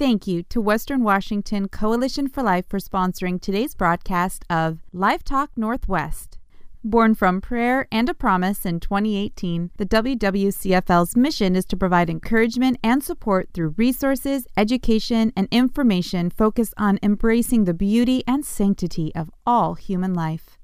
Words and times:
Thank 0.00 0.26
you 0.26 0.44
to 0.44 0.62
Western 0.62 1.04
Washington 1.04 1.68
Coalition 1.68 2.26
for 2.26 2.42
Life 2.42 2.64
for 2.70 2.78
sponsoring 2.78 3.38
today's 3.38 3.74
broadcast 3.74 4.46
of 4.48 4.78
Life 4.94 5.22
Talk 5.22 5.50
Northwest. 5.58 6.38
Born 6.82 7.14
from 7.14 7.42
prayer 7.42 7.86
and 7.92 8.08
a 8.08 8.14
promise 8.14 8.64
in 8.64 8.80
2018, 8.80 9.72
the 9.76 9.84
WWCFL's 9.84 11.16
mission 11.16 11.54
is 11.54 11.66
to 11.66 11.76
provide 11.76 12.08
encouragement 12.08 12.78
and 12.82 13.04
support 13.04 13.50
through 13.52 13.74
resources, 13.76 14.46
education, 14.56 15.34
and 15.36 15.48
information 15.50 16.30
focused 16.30 16.72
on 16.78 16.98
embracing 17.02 17.64
the 17.64 17.74
beauty 17.74 18.24
and 18.26 18.46
sanctity 18.46 19.14
of 19.14 19.30
all 19.44 19.74
human 19.74 20.14
life. 20.14 20.58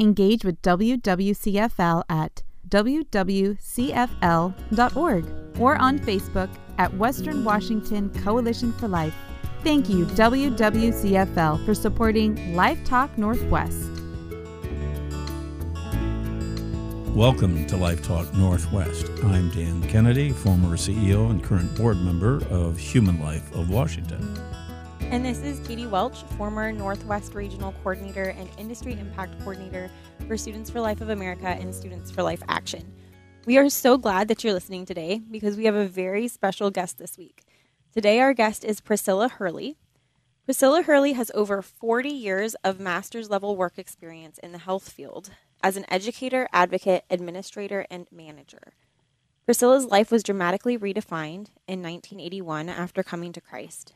Engage 0.00 0.44
with 0.44 0.60
WWCFL 0.60 2.02
at 2.08 2.42
wwcfl.org 2.72 3.58
or 5.60 5.76
on 5.76 5.98
Facebook 5.98 6.48
at 6.78 6.92
Western 6.94 7.44
Washington 7.44 8.08
Coalition 8.24 8.72
for 8.72 8.88
Life. 8.88 9.14
Thank 9.62 9.90
you, 9.90 10.06
WWCFL, 10.06 11.64
for 11.66 11.74
supporting 11.74 12.56
Life 12.56 12.82
Talk 12.84 13.16
Northwest. 13.18 13.90
Welcome 17.14 17.66
to 17.66 17.76
Life 17.76 18.02
Talk 18.02 18.32
Northwest. 18.32 19.06
I'm 19.22 19.50
Dan 19.50 19.86
Kennedy, 19.86 20.30
former 20.30 20.78
CEO 20.78 21.30
and 21.30 21.44
current 21.44 21.76
board 21.76 21.98
member 21.98 22.42
of 22.48 22.78
Human 22.78 23.20
Life 23.20 23.54
of 23.54 23.68
Washington. 23.68 24.34
And 25.12 25.22
this 25.22 25.42
is 25.42 25.60
Katie 25.66 25.86
Welch, 25.86 26.22
former 26.38 26.72
Northwest 26.72 27.34
Regional 27.34 27.72
Coordinator 27.82 28.34
and 28.38 28.48
Industry 28.56 28.94
Impact 28.94 29.38
Coordinator 29.40 29.90
for 30.26 30.36
Students 30.36 30.70
for 30.70 30.80
Life 30.80 31.00
of 31.00 31.08
America 31.08 31.48
and 31.48 31.74
Students 31.74 32.10
for 32.10 32.22
Life 32.22 32.42
Action. 32.48 32.92
We 33.44 33.58
are 33.58 33.68
so 33.68 33.98
glad 33.98 34.28
that 34.28 34.44
you're 34.44 34.52
listening 34.52 34.86
today 34.86 35.20
because 35.30 35.56
we 35.56 35.64
have 35.64 35.74
a 35.74 35.86
very 35.86 36.28
special 36.28 36.70
guest 36.70 36.98
this 36.98 37.18
week. 37.18 37.42
Today, 37.92 38.20
our 38.20 38.34
guest 38.34 38.64
is 38.64 38.80
Priscilla 38.80 39.28
Hurley. 39.28 39.76
Priscilla 40.44 40.82
Hurley 40.82 41.12
has 41.12 41.30
over 41.34 41.60
40 41.62 42.08
years 42.08 42.54
of 42.64 42.80
master's 42.80 43.30
level 43.30 43.56
work 43.56 43.78
experience 43.78 44.38
in 44.38 44.52
the 44.52 44.58
health 44.58 44.90
field 44.90 45.30
as 45.62 45.76
an 45.76 45.84
educator, 45.88 46.48
advocate, 46.52 47.04
administrator, 47.10 47.86
and 47.90 48.06
manager. 48.10 48.72
Priscilla's 49.44 49.86
life 49.86 50.10
was 50.10 50.22
dramatically 50.22 50.78
redefined 50.78 51.48
in 51.66 51.82
1981 51.82 52.68
after 52.68 53.02
coming 53.02 53.32
to 53.32 53.40
Christ. 53.40 53.94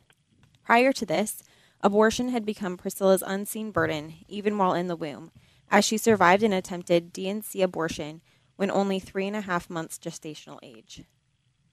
Prior 0.65 0.93
to 0.93 1.07
this, 1.07 1.43
abortion 1.81 2.31
had 2.31 2.45
become 2.45 2.77
Priscilla's 2.77 3.23
unseen 3.25 3.71
burden, 3.71 4.15
even 4.27 4.59
while 4.59 4.75
in 4.75 4.89
the 4.89 4.97
womb, 4.97 5.31
as 5.70 5.84
she 5.84 5.98
survived 5.98 6.42
an 6.42 6.53
attempted 6.53 7.12
D&C 7.12 7.61
abortion 7.62 8.20
when 8.56 8.70
only 8.70 8.98
three 8.98 9.27
and 9.27 9.36
a 9.36 9.42
half 9.42 9.69
months 9.69 9.98
gestational 9.98 10.59
age. 10.62 11.05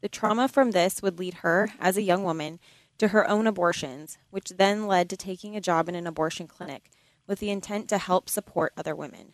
The 0.02 0.10
trauma 0.10 0.48
from 0.48 0.72
this 0.72 1.02
would 1.02 1.18
lead 1.18 1.36
her, 1.36 1.70
as 1.80 1.96
a 1.96 2.02
young 2.02 2.24
woman, 2.24 2.60
to 2.98 3.10
her 3.10 3.28
own 3.28 3.48
abortions, 3.48 4.18
which 4.30 4.50
then 4.50 4.88
led 4.88 5.10
to 5.10 5.18
taking 5.18 5.56
a 5.56 5.62
job 5.62 5.88
in 5.88 5.96
an 5.96 6.08
abortion 6.08 6.48
clinic 6.48 6.90
with 7.26 7.40
the 7.40 7.50
intent 7.50 7.88
to 7.90 7.98
help 7.98 8.30
support 8.30 8.74
other 8.76 8.96
women. 8.96 9.34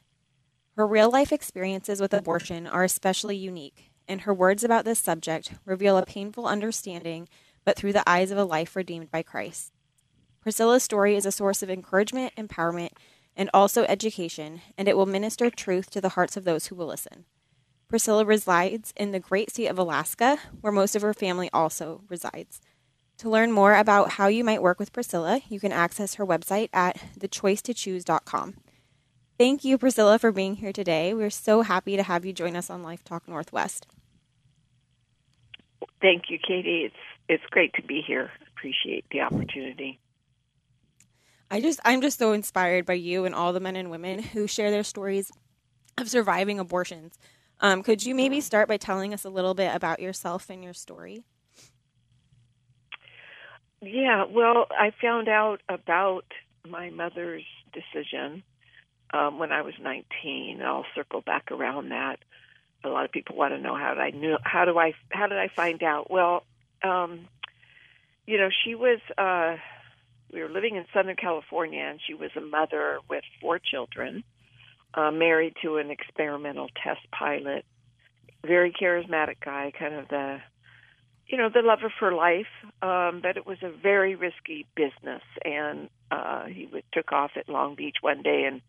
Her 0.75 0.87
real 0.87 1.09
life 1.09 1.33
experiences 1.33 1.99
with 1.99 2.13
abortion 2.13 2.67
are 2.67 2.83
especially 2.83 3.35
unique, 3.35 3.91
and 4.07 4.21
her 4.21 4.33
words 4.33 4.63
about 4.63 4.85
this 4.85 4.99
subject 4.99 5.53
reveal 5.65 5.97
a 5.97 6.05
painful 6.05 6.45
understanding, 6.45 7.27
but 7.65 7.75
through 7.75 7.93
the 7.93 8.07
eyes 8.09 8.31
of 8.31 8.37
a 8.37 8.45
life 8.45 8.75
redeemed 8.75 9.11
by 9.11 9.23
Christ. 9.23 9.73
Priscilla's 10.41 10.83
story 10.83 11.15
is 11.15 11.25
a 11.25 11.31
source 11.31 11.61
of 11.61 11.69
encouragement, 11.69 12.33
empowerment, 12.37 12.91
and 13.39 13.49
also 13.53 13.85
education, 13.85 14.61
and 14.77 14.89
it 14.89 14.97
will 14.97 15.05
minister 15.05 15.49
truth 15.49 15.89
to 15.91 16.01
the 16.01 16.09
hearts 16.09 16.35
of 16.35 16.43
those 16.43 16.67
who 16.67 16.75
will 16.75 16.87
listen. 16.87 17.23
Priscilla 17.87 18.25
resides 18.25 18.93
in 18.97 19.13
the 19.13 19.19
great 19.19 19.49
state 19.49 19.67
of 19.67 19.79
Alaska, 19.79 20.37
where 20.59 20.73
most 20.73 20.93
of 20.93 21.01
her 21.01 21.13
family 21.13 21.49
also 21.53 22.01
resides. 22.09 22.59
To 23.19 23.29
learn 23.29 23.53
more 23.53 23.75
about 23.75 24.11
how 24.11 24.27
you 24.27 24.43
might 24.43 24.61
work 24.61 24.77
with 24.77 24.91
Priscilla, 24.91 25.39
you 25.47 25.57
can 25.57 25.71
access 25.71 26.15
her 26.15 26.25
website 26.25 26.67
at 26.73 26.97
thechoicetochoose.com. 27.17 28.55
Thank 29.37 29.63
you, 29.63 29.77
Priscilla, 29.77 30.19
for 30.19 30.33
being 30.33 30.55
here 30.55 30.73
today. 30.73 31.13
We're 31.13 31.29
so 31.29 31.61
happy 31.61 31.95
to 31.95 32.03
have 32.03 32.25
you 32.25 32.33
join 32.33 32.57
us 32.57 32.69
on 32.69 32.83
Life 32.83 33.05
Talk 33.05 33.25
Northwest. 33.25 33.87
Thank 36.01 36.23
you, 36.29 36.39
Katie. 36.45 36.83
It's 36.85 36.95
it's 37.29 37.43
great 37.51 37.73
to 37.75 37.83
be 37.83 38.01
here. 38.05 38.31
Appreciate 38.57 39.05
the 39.11 39.21
opportunity. 39.21 39.97
I 41.51 41.61
just 41.61 41.79
I'm 41.83 42.01
just 42.01 42.19
so 42.19 42.31
inspired 42.33 42.85
by 42.85 42.93
you 42.93 43.25
and 43.25 43.33
all 43.33 43.53
the 43.53 43.59
men 43.59 43.75
and 43.75 43.89
women 43.89 44.19
who 44.19 44.47
share 44.47 44.71
their 44.71 44.83
stories 44.83 45.31
of 45.97 46.09
surviving 46.09 46.59
abortions. 46.59 47.17
Um, 47.61 47.83
could 47.83 48.05
you 48.05 48.15
maybe 48.15 48.39
start 48.39 48.67
by 48.67 48.77
telling 48.77 49.13
us 49.13 49.25
a 49.25 49.29
little 49.29 49.53
bit 49.53 49.73
about 49.75 49.99
yourself 49.99 50.49
and 50.49 50.63
your 50.63 50.73
story? 50.73 51.23
Yeah, 53.81 54.25
well, 54.29 54.67
I 54.71 54.91
found 55.01 55.27
out 55.27 55.61
about 55.67 56.25
my 56.67 56.89
mother's 56.89 57.45
decision 57.73 58.43
um, 59.13 59.39
when 59.39 59.51
I 59.51 59.61
was 59.61 59.73
19. 59.81 60.61
I'll 60.61 60.85
circle 60.95 61.21
back 61.21 61.51
around 61.51 61.89
that. 61.89 62.19
A 62.83 62.89
lot 62.89 63.05
of 63.05 63.11
people 63.11 63.35
want 63.35 63.53
to 63.53 63.59
know 63.59 63.75
how 63.75 63.93
did 63.93 64.01
I 64.01 64.11
knew 64.11 64.37
how 64.41 64.65
do 64.65 64.77
I 64.77 64.93
how 65.09 65.27
did 65.27 65.37
I 65.37 65.49
find 65.49 65.83
out? 65.83 66.09
Well, 66.09 66.43
um, 66.81 67.27
you 68.25 68.37
know, 68.37 68.49
she 68.63 68.75
was 68.75 68.99
uh, 69.17 69.57
we 70.33 70.41
were 70.41 70.49
living 70.49 70.75
in 70.75 70.85
Southern 70.93 71.15
California, 71.15 71.81
and 71.81 71.99
she 72.05 72.13
was 72.13 72.31
a 72.35 72.41
mother 72.41 72.99
with 73.09 73.23
four 73.41 73.59
children, 73.59 74.23
uh, 74.93 75.11
married 75.11 75.55
to 75.63 75.77
an 75.77 75.91
experimental 75.91 76.69
test 76.83 77.01
pilot, 77.11 77.65
very 78.45 78.71
charismatic 78.71 79.37
guy, 79.43 79.71
kind 79.77 79.95
of 79.95 80.07
the 80.07 80.39
you 81.27 81.37
know 81.37 81.49
the 81.53 81.61
love 81.61 81.83
of 81.83 81.91
her 81.99 82.11
life 82.11 82.47
um 82.81 83.19
but 83.21 83.37
it 83.37 83.45
was 83.45 83.59
a 83.61 83.69
very 83.69 84.15
risky 84.15 84.65
business 84.75 85.21
and 85.45 85.87
uh 86.09 86.45
he 86.45 86.65
w- 86.65 86.81
took 86.91 87.11
off 87.11 87.29
at 87.35 87.47
long 87.47 87.75
beach 87.75 87.97
one 88.01 88.23
day 88.23 88.45
and 88.45 88.61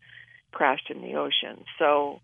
crashed 0.51 0.89
in 0.89 1.01
the 1.01 1.15
ocean. 1.15 1.63
So 1.79 2.21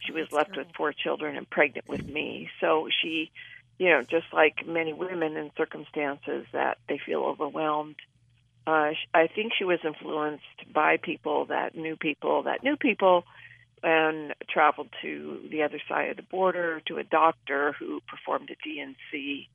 she 0.00 0.12
was 0.12 0.26
left 0.32 0.56
with 0.56 0.66
four 0.76 0.92
children 0.92 1.36
and 1.36 1.48
pregnant 1.48 1.88
with 1.88 2.06
me. 2.06 2.48
So 2.60 2.88
she, 3.02 3.30
you 3.78 3.90
know, 3.90 4.02
just 4.02 4.26
like 4.32 4.66
many 4.66 4.92
women 4.92 5.36
in 5.36 5.50
circumstances 5.56 6.46
that 6.52 6.78
they 6.88 7.00
feel 7.04 7.20
overwhelmed. 7.20 7.96
Uh, 8.66 8.92
I 9.14 9.28
think 9.34 9.52
she 9.56 9.64
was 9.64 9.78
influenced 9.84 10.72
by 10.72 10.98
people 10.98 11.46
that 11.46 11.74
knew 11.74 11.96
people 11.96 12.42
that 12.42 12.62
knew 12.62 12.76
people 12.76 13.24
and 13.82 14.34
traveled 14.48 14.88
to 15.02 15.40
the 15.50 15.62
other 15.62 15.80
side 15.88 16.10
of 16.10 16.16
the 16.16 16.22
border 16.22 16.80
to 16.86 16.98
a 16.98 17.04
doctor 17.04 17.72
who 17.78 18.00
performed 18.08 18.50
a 18.50 18.56
D&C 18.62 19.48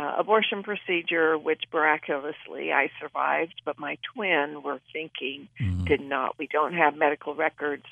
uh, 0.00 0.14
abortion 0.18 0.62
procedure, 0.62 1.36
which 1.36 1.62
miraculously 1.72 2.72
I 2.72 2.90
survived, 2.98 3.60
but 3.66 3.78
my 3.78 3.98
twin, 4.14 4.62
we're 4.64 4.80
thinking, 4.92 5.48
mm-hmm. 5.60 5.84
did 5.84 6.00
not. 6.00 6.38
We 6.38 6.46
don't 6.46 6.72
have 6.72 6.96
medical 6.96 7.34
records, 7.34 7.84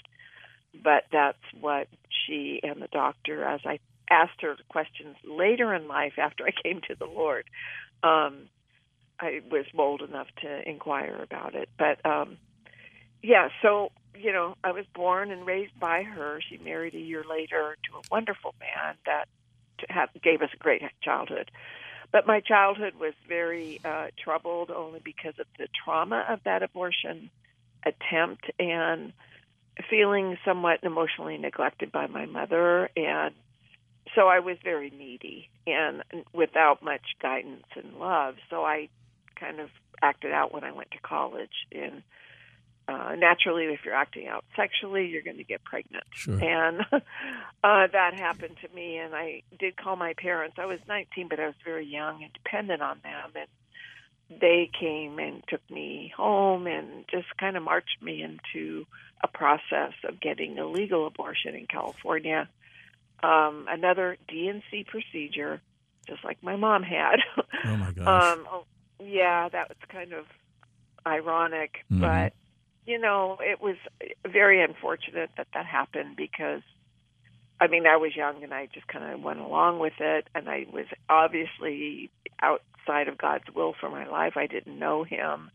but 0.82 1.04
that's 1.12 1.36
what 1.60 1.88
she 2.09 2.60
and 2.62 2.80
the 2.80 2.88
doctor, 2.88 3.44
as 3.44 3.60
I 3.66 3.78
asked 4.10 4.41
her 4.41 4.56
questions 4.70 5.16
later 5.22 5.75
in 5.75 5.86
life 5.86 6.15
after 6.19 6.44
I 6.44 6.50
came 6.62 6.80
to 6.88 6.94
the 6.94 7.04
Lord, 7.04 7.44
um, 8.03 8.48
I 9.20 9.40
was 9.50 9.66
bold 9.74 10.02
enough 10.02 10.28
to 10.42 10.68
inquire 10.68 11.20
about 11.22 11.54
it. 11.54 11.68
But 11.78 12.04
um, 12.06 12.36
yeah, 13.22 13.48
so 13.62 13.90
you 14.16 14.32
know, 14.32 14.56
I 14.64 14.72
was 14.72 14.84
born 14.94 15.30
and 15.30 15.46
raised 15.46 15.78
by 15.78 16.02
her. 16.02 16.40
She 16.48 16.58
married 16.58 16.94
a 16.94 16.98
year 16.98 17.24
later 17.28 17.76
to 17.84 17.98
a 17.98 18.02
wonderful 18.10 18.54
man 18.60 18.96
that 19.06 19.28
have, 19.88 20.08
gave 20.22 20.42
us 20.42 20.50
a 20.52 20.56
great 20.56 20.82
childhood. 21.02 21.50
But 22.10 22.26
my 22.26 22.40
childhood 22.40 22.94
was 22.98 23.14
very 23.28 23.80
uh, 23.84 24.08
troubled 24.22 24.70
only 24.70 25.00
because 25.04 25.34
of 25.38 25.46
the 25.58 25.68
trauma 25.84 26.24
of 26.28 26.42
that 26.44 26.62
abortion 26.62 27.30
attempt 27.84 28.50
and 28.58 29.12
feeling 29.88 30.36
somewhat 30.44 30.80
emotionally 30.82 31.38
neglected 31.38 31.92
by 31.92 32.06
my 32.06 32.26
mother. 32.26 32.88
And 32.96 33.34
so 34.14 34.26
I 34.26 34.40
was 34.40 34.56
very 34.64 34.90
needy 34.90 35.50
and 35.66 36.02
without 36.32 36.82
much 36.82 37.02
guidance 37.20 37.66
and 37.76 37.98
love. 37.98 38.36
So 38.50 38.64
I 38.64 38.88
kind 39.38 39.60
of 39.60 39.71
acted 40.03 40.33
out 40.33 40.53
when 40.53 40.65
I 40.65 40.72
went 40.72 40.91
to 40.92 40.98
college 40.98 41.66
in 41.71 42.03
uh, 42.89 43.15
naturally, 43.16 43.65
if 43.66 43.80
you're 43.84 43.95
acting 43.95 44.28
out 44.28 44.45
sexually, 44.57 45.09
you're 45.09 45.22
going 45.22 45.36
to 45.36 45.45
get 45.45 45.62
pregnant. 45.62 46.04
Sure. 46.15 46.42
And 46.42 46.80
uh, 46.92 47.01
that 47.92 48.15
happened 48.15 48.57
to 48.62 48.74
me. 48.74 48.97
And 48.97 49.15
I 49.15 49.42
did 49.59 49.77
call 49.77 49.95
my 49.97 50.15
parents. 50.15 50.57
I 50.59 50.65
was 50.65 50.78
19, 50.89 51.28
but 51.28 51.39
I 51.39 51.47
was 51.47 51.54
very 51.65 51.86
young 51.86 52.22
and 52.22 52.33
dependent 52.33 52.80
on 52.80 52.98
them. 53.03 53.33
And 53.34 54.41
they 54.41 54.71
came 54.78 55.18
and 55.18 55.42
took 55.48 55.60
me 55.71 56.12
home 56.16 56.66
and 56.66 57.04
just 57.10 57.27
kind 57.39 57.59
of 57.59 57.62
marched 57.62 58.03
me 58.03 58.22
into 58.22 58.86
a 59.22 59.28
process 59.28 59.92
of 60.09 60.18
getting 60.18 60.59
a 60.59 60.66
legal 60.66 61.07
abortion 61.07 61.54
in 61.54 61.66
California. 61.66 62.48
Um, 63.22 63.66
another 63.68 64.16
D&C 64.28 64.86
procedure, 64.89 65.60
just 66.07 66.24
like 66.24 66.42
my 66.42 66.57
mom 66.57 66.84
had. 66.84 67.16
Oh 67.66 67.77
my 67.77 67.91
gosh. 67.97 68.39
um, 68.39 68.47
yeah, 69.00 69.48
that 69.48 69.68
was 69.68 69.78
kind 69.89 70.12
of 70.12 70.27
ironic, 71.06 71.84
mm-hmm. 71.91 72.00
but 72.00 72.33
you 72.86 72.98
know, 72.98 73.36
it 73.41 73.60
was 73.60 73.77
very 74.27 74.62
unfortunate 74.62 75.30
that 75.36 75.48
that 75.53 75.66
happened 75.66 76.16
because, 76.16 76.62
I 77.60 77.66
mean, 77.66 77.86
I 77.86 77.98
was 77.98 78.16
young 78.16 78.42
and 78.42 78.54
I 78.54 78.66
just 78.72 78.89
kind 78.89 79.12
of 79.12 79.22
went 79.22 79.41
along 79.41 79.78
with 79.78 79.92
it, 80.00 80.27
and 80.34 80.48
I 80.48 80.66
was 80.72 80.86
obviously 81.10 82.10
outside 82.42 83.09
of 83.09 83.18
God's 83.18 83.45
will 83.54 83.74
for 83.78 83.91
my 83.91 84.09
life. 84.09 84.36
I 84.36 84.47
didn't 84.47 84.78
know 84.78 85.04
Him 85.04 85.50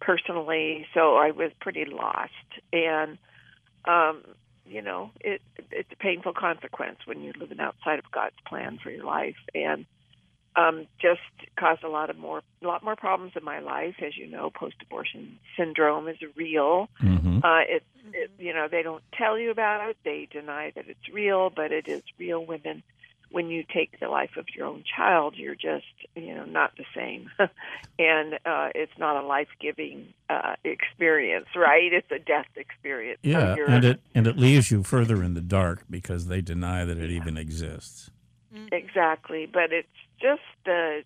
personally, 0.00 0.86
so 0.94 1.16
I 1.16 1.30
was 1.30 1.50
pretty 1.60 1.84
lost. 1.84 2.32
And 2.72 3.18
um, 3.84 4.22
you 4.66 4.82
know, 4.82 5.10
it 5.20 5.42
it's 5.70 5.92
a 5.92 5.96
painful 5.96 6.32
consequence 6.32 6.98
when 7.04 7.22
you're 7.22 7.34
living 7.38 7.60
outside 7.60 7.98
of 7.98 8.10
God's 8.10 8.36
plan 8.46 8.78
for 8.82 8.90
your 8.90 9.04
life, 9.04 9.36
and 9.54 9.86
um, 10.56 10.86
just 11.00 11.20
caused 11.56 11.84
a 11.84 11.88
lot 11.88 12.10
of 12.10 12.18
more 12.18 12.42
a 12.62 12.66
lot 12.66 12.82
more 12.82 12.96
problems 12.96 13.32
in 13.36 13.44
my 13.44 13.60
life. 13.60 13.96
As 14.04 14.16
you 14.16 14.26
know, 14.26 14.50
post-abortion 14.50 15.38
syndrome 15.56 16.08
is 16.08 16.18
real. 16.36 16.88
Mm-hmm. 17.02 17.38
Uh, 17.44 17.60
it, 17.60 17.82
it 18.12 18.30
you 18.38 18.52
know 18.52 18.68
they 18.70 18.82
don't 18.82 19.02
tell 19.12 19.38
you 19.38 19.50
about 19.50 19.88
it. 19.90 19.96
They 20.04 20.28
deny 20.30 20.72
that 20.74 20.88
it's 20.88 21.08
real, 21.12 21.50
but 21.50 21.72
it 21.72 21.88
is 21.88 22.02
real. 22.18 22.44
Women 22.44 22.82
when 23.30 23.48
you 23.50 23.62
take 23.62 24.00
the 24.00 24.08
life 24.08 24.36
of 24.36 24.46
your 24.54 24.66
own 24.66 24.84
child, 24.96 25.34
you're 25.36 25.54
just 25.54 25.84
you 26.14 26.34
know 26.34 26.44
not 26.44 26.72
the 26.76 26.84
same, 26.94 27.30
and 27.98 28.34
uh, 28.46 28.70
it's 28.74 28.96
not 28.98 29.22
a 29.22 29.26
life 29.26 29.48
giving 29.60 30.12
uh, 30.30 30.54
experience, 30.64 31.46
right? 31.54 31.92
It's 31.92 32.10
a 32.10 32.18
death 32.18 32.48
experience. 32.56 33.20
Yeah, 33.22 33.54
you're- 33.56 33.72
and 33.72 33.84
it 33.84 34.00
and 34.14 34.26
it 34.26 34.36
leaves 34.38 34.70
you 34.70 34.82
further 34.82 35.22
in 35.22 35.34
the 35.34 35.40
dark 35.40 35.84
because 35.90 36.26
they 36.26 36.40
deny 36.40 36.84
that 36.84 36.98
it 36.98 37.10
even 37.10 37.36
exists. 37.36 38.10
exactly, 38.72 39.46
but 39.46 39.72
it's 39.72 39.88
just 40.20 40.42
the 40.64 41.02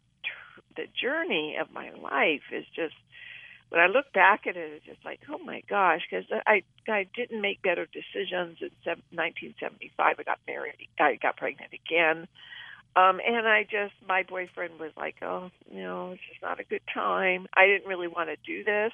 the 0.76 0.86
journey 1.00 1.56
of 1.60 1.72
my 1.72 1.90
life 1.92 2.42
is 2.52 2.64
just. 2.74 2.94
When 3.70 3.80
I 3.80 3.86
look 3.86 4.12
back 4.12 4.46
at 4.46 4.56
it, 4.56 4.70
it's 4.74 4.84
just 4.84 5.04
like, 5.04 5.20
oh 5.30 5.38
my 5.38 5.62
gosh, 5.68 6.02
because 6.08 6.26
I 6.46 6.62
I 6.88 7.06
didn't 7.16 7.40
make 7.40 7.62
better 7.62 7.86
decisions 7.86 8.58
in 8.60 8.70
sev- 8.84 9.02
1975. 9.10 10.16
I 10.18 10.22
got 10.22 10.38
married, 10.46 10.74
I 11.00 11.16
got 11.16 11.36
pregnant 11.36 11.72
again, 11.72 12.28
Um, 12.96 13.20
and 13.26 13.48
I 13.48 13.62
just, 13.64 13.94
my 14.06 14.22
boyfriend 14.24 14.78
was 14.78 14.92
like, 14.96 15.16
oh, 15.22 15.50
you 15.70 15.80
know, 15.82 16.12
it's 16.12 16.22
just 16.28 16.42
not 16.42 16.60
a 16.60 16.64
good 16.64 16.82
time. 16.92 17.46
I 17.56 17.66
didn't 17.66 17.88
really 17.88 18.08
want 18.08 18.28
to 18.30 18.36
do 18.46 18.64
this, 18.64 18.92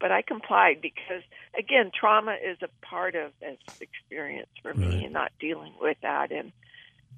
but 0.00 0.12
I 0.12 0.22
complied 0.22 0.80
because, 0.82 1.22
again, 1.58 1.90
trauma 1.98 2.34
is 2.34 2.58
a 2.62 2.68
part 2.86 3.14
of 3.14 3.32
this 3.40 3.58
experience 3.80 4.50
for 4.62 4.74
me 4.74 5.02
Right. 5.02 5.04
and 5.04 5.12
not 5.14 5.32
dealing 5.40 5.74
with 5.80 5.96
that. 6.02 6.30
And 6.30 6.52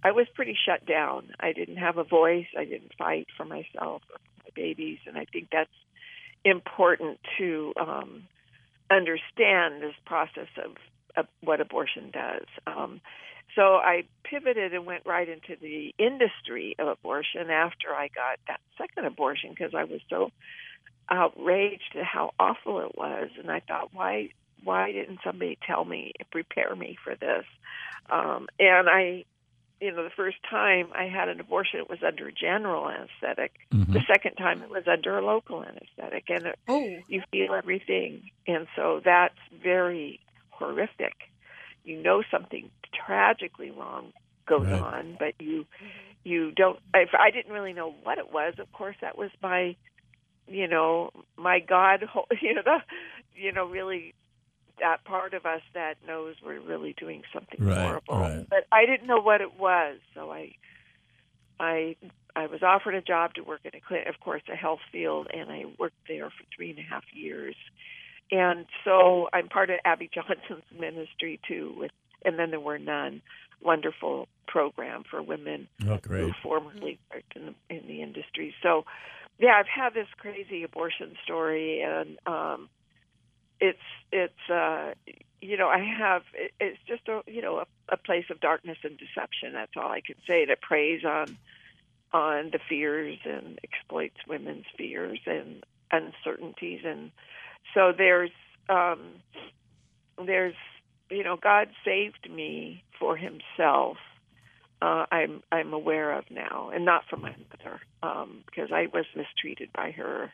I 0.05 0.13
was 0.13 0.27
pretty 0.35 0.57
shut 0.67 0.87
down. 0.87 1.31
I 1.41 1.53
didn't 1.53 1.79
have 1.79 1.97
a 1.97 2.05
voice. 2.05 2.47
I 2.57 2.65
didn't 2.65 2.93
fight 2.99 3.27
for 3.37 3.45
myself 3.45 4.03
or 4.11 4.19
my 4.45 4.51
babies. 4.55 4.99
And 5.07 5.17
I 5.17 5.25
think 5.25 5.49
that's 5.51 5.71
important 6.45 7.19
to 7.39 7.73
um, 7.81 8.25
understand 8.91 9.83
this 9.83 9.95
process 10.05 10.49
of, 10.63 10.77
of 11.17 11.27
what 11.41 11.63
abortion 11.63 12.11
does. 12.13 12.47
Um, 12.67 13.01
so 13.55 13.77
I 13.77 14.05
pivoted 14.25 14.75
and 14.75 14.85
went 14.85 15.07
right 15.07 15.29
into 15.29 15.57
the 15.61 15.95
industry 15.99 16.75
of 16.79 16.89
abortion 16.89 17.51
after 17.51 17.95
I 17.95 18.09
got 18.09 18.39
that 18.49 18.61
second 18.77 19.07
abortion 19.07 19.51
because 19.51 19.75
I 19.75 19.85
was 19.85 20.01
so 20.11 20.31
outraged 21.09 21.97
at 21.97 22.05
how 22.05 22.33
awful 22.39 22.81
it 22.81 22.97
was, 22.97 23.29
and 23.39 23.51
I 23.51 23.61
thought, 23.61 23.91
why, 23.93 24.31
why 24.65 24.93
didn't 24.93 25.21
somebody 25.25 25.59
tell 25.67 25.85
me, 25.85 26.13
prepare 26.31 26.75
me 26.75 26.97
for 27.03 27.15
this? 27.15 27.45
Um, 28.11 28.49
and 28.59 28.89
I, 28.89 29.25
you 29.81 29.91
know, 29.93 30.05
the 30.05 30.11
first 30.11 30.37
time 30.49 30.89
I 30.95 31.05
had 31.09 31.29
an 31.29 31.41
abortion, 31.41 31.81
it 31.81 31.91
was 31.91 32.03
under 32.03 32.31
general 32.31 32.89
anesthetic. 32.89 33.53
Mhm. 33.73 33.93
The 33.93 34.03
second 34.07 34.37
time, 34.37 34.63
it 34.63 34.71
was 34.71 34.87
under 34.87 35.19
a 35.19 35.25
local 35.25 35.63
anesthetic, 35.65 36.25
and 36.31 36.47
it, 36.47 36.59
Oh, 36.69 37.03
you 37.09 37.23
feel 37.31 37.55
everything, 37.55 38.31
and 38.47 38.67
so 38.77 39.01
that's 39.05 39.39
very 39.53 40.21
horrific. 40.51 41.15
You 41.85 42.01
know 42.03 42.23
something 42.31 42.71
tragically 42.95 43.71
wrong 43.71 44.13
goes 44.47 44.67
Right. 44.69 44.81
on, 44.81 45.17
but 45.19 45.35
you 45.41 45.67
you 46.25 46.53
don't. 46.53 46.79
If 46.95 47.11
I 47.15 47.31
didn't 47.31 47.53
really 47.53 47.73
know 47.75 47.91
what 48.03 48.19
it 48.19 48.33
was, 48.33 48.55
of 48.59 48.71
course, 48.73 48.97
that 49.03 49.19
was 49.19 49.31
my, 49.43 49.77
you 50.47 50.67
know, 50.69 51.11
my 51.37 51.59
God, 51.61 52.03
ho- 52.05 52.27
you 52.41 52.55
know, 52.55 52.63
the, 52.63 52.83
you 53.35 53.53
know, 53.53 53.67
really 53.67 54.15
that 54.81 55.05
part 55.05 55.35
of 55.35 55.47
us 55.47 55.63
that 55.75 55.95
knows 56.07 56.35
we're 56.45 56.61
really 56.61 56.95
doing 56.99 57.23
something 57.33 57.65
Right, 57.65 57.79
horrible. 57.79 58.19
right. 58.19 58.47
But 58.49 58.67
I 58.73 58.87
didn't 58.87 59.07
know 59.07 59.21
what 59.21 59.41
it 59.41 59.59
was, 59.59 59.99
so 60.15 60.31
I, 60.33 60.55
I, 61.61 61.97
I 62.35 62.47
was 62.47 62.63
offered 62.63 62.95
a 62.95 63.01
job 63.03 63.35
to 63.35 63.43
work 63.43 63.61
in 63.65 63.71
a 63.75 63.81
clinic, 63.81 64.09
of 64.09 64.19
course, 64.21 64.43
a 64.53 64.57
health 64.57 64.81
field, 64.91 65.29
and 65.33 65.51
I 65.51 65.65
worked 65.79 65.97
there 66.09 66.29
for 66.31 66.45
three 66.55 66.71
and 66.71 66.79
a 66.79 66.83
half 66.83 67.05
years. 67.13 67.55
And 68.33 68.67
so 68.85 69.29
I'm 69.33 69.49
part 69.49 69.71
of 69.71 69.77
Abby 69.85 70.11
Johnson's 70.13 70.65
ministry 70.79 71.39
too, 71.47 71.75
with, 71.79 71.91
and 72.25 72.39
then 72.39 72.51
there 72.51 72.61
were 72.61 72.79
none. 72.79 73.23
Wonderful 73.63 74.29
program 74.47 75.05
for 75.11 75.23
women 75.23 75.69
Oh, 75.89 75.99
who 76.07 76.33
formerly 76.43 76.99
worked 77.13 77.35
in 77.37 77.47
the 77.47 77.75
in 77.75 77.87
the 77.87 78.03
industry. 78.03 78.55
So, 78.63 78.85
yeah, 79.39 79.53
I've 79.59 79.67
had 79.69 79.95
this 79.95 80.09
crazy 80.19 80.65
abortion 80.65 81.15
story, 81.25 81.81
and 81.81 82.19
um, 82.27 82.69
it's 83.61 83.79
it's 84.13 84.51
uh, 84.51 84.93
you 85.41 85.57
know 85.57 85.69
I 85.69 85.79
have 85.79 86.23
it, 86.35 86.53
it's 86.61 86.79
just 86.87 87.09
a 87.09 87.23
you 87.27 87.43
know 87.43 87.59
a, 87.59 87.67
a 87.91 87.97
place 87.97 88.27
of 88.31 88.41
darkness 88.41 88.79
and 88.85 88.99
deception. 88.99 89.53
That's 89.53 89.73
all 89.77 89.91
I 89.91 90.01
can 90.01 90.17
say. 90.27 90.47
That 90.47 90.61
preys 90.61 91.05
on 91.05 91.37
on 92.13 92.51
the 92.51 92.61
fears 92.69 93.19
and 93.25 93.59
exploits 93.63 94.17
women's 94.29 94.67
fears 94.77 95.21
and 95.27 95.65
uncertainties, 95.91 96.83
and 96.85 97.11
so 97.75 97.93
there's 97.97 98.31
um, 98.69 99.01
there's 100.25 100.57
you 101.11 101.25
know 101.25 101.37
God 101.37 101.69
saved 101.85 102.29
me 102.31 102.83
for 102.99 103.17
Himself 103.17 103.99
uh, 104.85 105.07
I'm 105.11 105.43
I'm 105.51 105.73
aware 105.73 106.13
of 106.13 106.25
now, 106.31 106.71
and 106.75 106.85
not 106.85 107.05
for 107.09 107.17
my 107.17 107.35
mother, 107.51 107.81
um, 108.03 108.45
because 108.47 108.71
I 108.73 108.89
was 108.93 109.07
mistreated 109.17 109.71
by 109.73 109.93
her. 109.93 110.33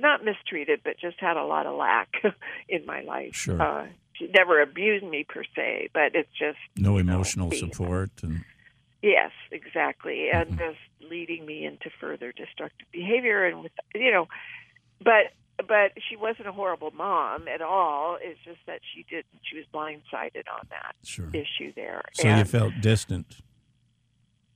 Not 0.00 0.24
mistreated, 0.24 0.80
but 0.84 0.98
just 0.98 1.20
had 1.20 1.36
a 1.36 1.44
lot 1.44 1.66
of 1.66 1.76
lack 1.76 2.08
in 2.68 2.84
my 2.86 3.02
life. 3.02 3.34
Sure. 3.34 3.60
Uh, 3.60 3.86
she 4.14 4.28
never 4.28 4.60
abused 4.60 5.04
me 5.04 5.24
per 5.28 5.42
se, 5.56 5.90
but 5.92 6.14
it's 6.14 6.30
just 6.38 6.58
No 6.76 6.96
you 6.98 7.04
know, 7.04 7.14
emotional 7.14 7.50
support 7.50 8.10
and 8.22 8.44
Yes, 9.02 9.32
exactly, 9.50 10.30
and 10.30 10.52
Mhm. 10.52 10.58
just 10.58 11.10
leading 11.10 11.44
me 11.44 11.66
into 11.66 11.90
further 12.00 12.32
destructive 12.32 12.90
behavior, 12.90 13.44
and 13.44 13.62
with 13.62 13.72
you 13.94 14.10
know, 14.10 14.28
but 15.02 15.34
but 15.68 15.92
she 16.08 16.16
wasn't 16.16 16.48
a 16.48 16.52
horrible 16.52 16.90
mom 16.90 17.46
at 17.46 17.60
all. 17.60 18.16
It's 18.20 18.40
just 18.44 18.60
that 18.66 18.80
she 18.94 19.04
did 19.10 19.24
she 19.42 19.56
was 19.58 19.66
blindsided 19.74 20.44
on 20.50 20.66
that 20.70 20.94
sure. 21.04 21.28
issue 21.34 21.72
there. 21.76 22.02
So 22.14 22.34
you 22.34 22.44
felt 22.44 22.72
distant. 22.80 23.40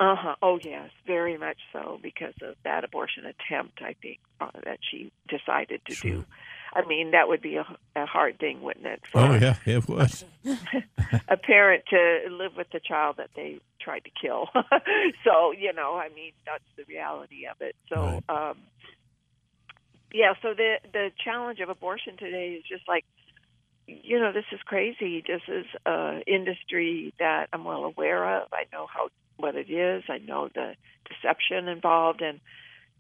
Uh 0.01 0.15
huh. 0.17 0.37
Oh 0.43 0.59
yes, 0.63 0.91
very 1.07 1.37
much 1.37 1.59
so 1.73 1.99
because 2.03 2.35
of 2.43 2.55
that 2.65 2.85
abortion 2.85 3.25
attempt. 3.27 3.81
I 3.83 3.95
think 4.01 4.21
uh, 4.41 4.51
that 4.65 4.79
she 4.89 5.11
decided 5.29 5.81
to 5.87 5.95
Sure. 5.95 6.11
do. 6.11 6.25
I 6.73 6.87
mean, 6.87 7.13
that 7.13 7.29
would 7.29 7.41
be 7.41 7.57
a, 7.57 7.67
a 7.97 8.07
hard 8.07 8.39
thing, 8.39 8.63
wouldn't 8.63 8.87
it, 8.87 9.01
for 9.11 9.21
Oh 9.21 9.35
yeah, 9.35 9.57
it 9.65 9.89
was. 9.89 10.25
a 11.29 11.37
parent 11.37 11.85
to 11.91 12.21
live 12.31 12.53
with 12.57 12.69
the 12.73 12.79
child 12.79 13.17
that 13.17 13.31
they 13.35 13.59
tried 13.81 14.05
to 14.05 14.11
kill? 14.21 14.49
so 15.25 15.53
you 15.53 15.73
know, 15.73 15.97
I 15.97 16.11
mean, 16.15 16.33
that's 16.47 16.63
the 16.77 16.85
reality 16.89 17.47
of 17.51 17.57
it. 17.61 17.75
So, 17.89 18.23
um, 18.29 18.59
yeah. 20.13 20.35
So 20.43 20.55
the 20.55 20.77
the 20.93 21.11
challenge 21.25 21.59
of 21.61 21.71
abortion 21.71 22.17
today 22.17 22.51
is 22.59 22.65
just 22.69 22.87
like 22.87 23.05
you 23.89 24.21
know, 24.21 24.33
this 24.33 24.45
is 24.53 24.61
crazy. 24.65 25.25
This 25.27 25.41
is 25.49 25.65
a 25.87 26.23
industry 26.27 27.15
that 27.19 27.49
I'm 27.53 27.65
well 27.65 27.85
aware 27.85 28.43
of. 28.43 28.49
I 28.53 28.65
know 28.73 28.87
how 28.87 29.09
what 29.39 29.55
it 29.55 29.71
is. 29.71 30.05
I 30.09 30.19
know 30.19 30.49
the 30.55 30.75
deception 31.09 31.69
involved, 31.69 32.21
and 32.21 32.41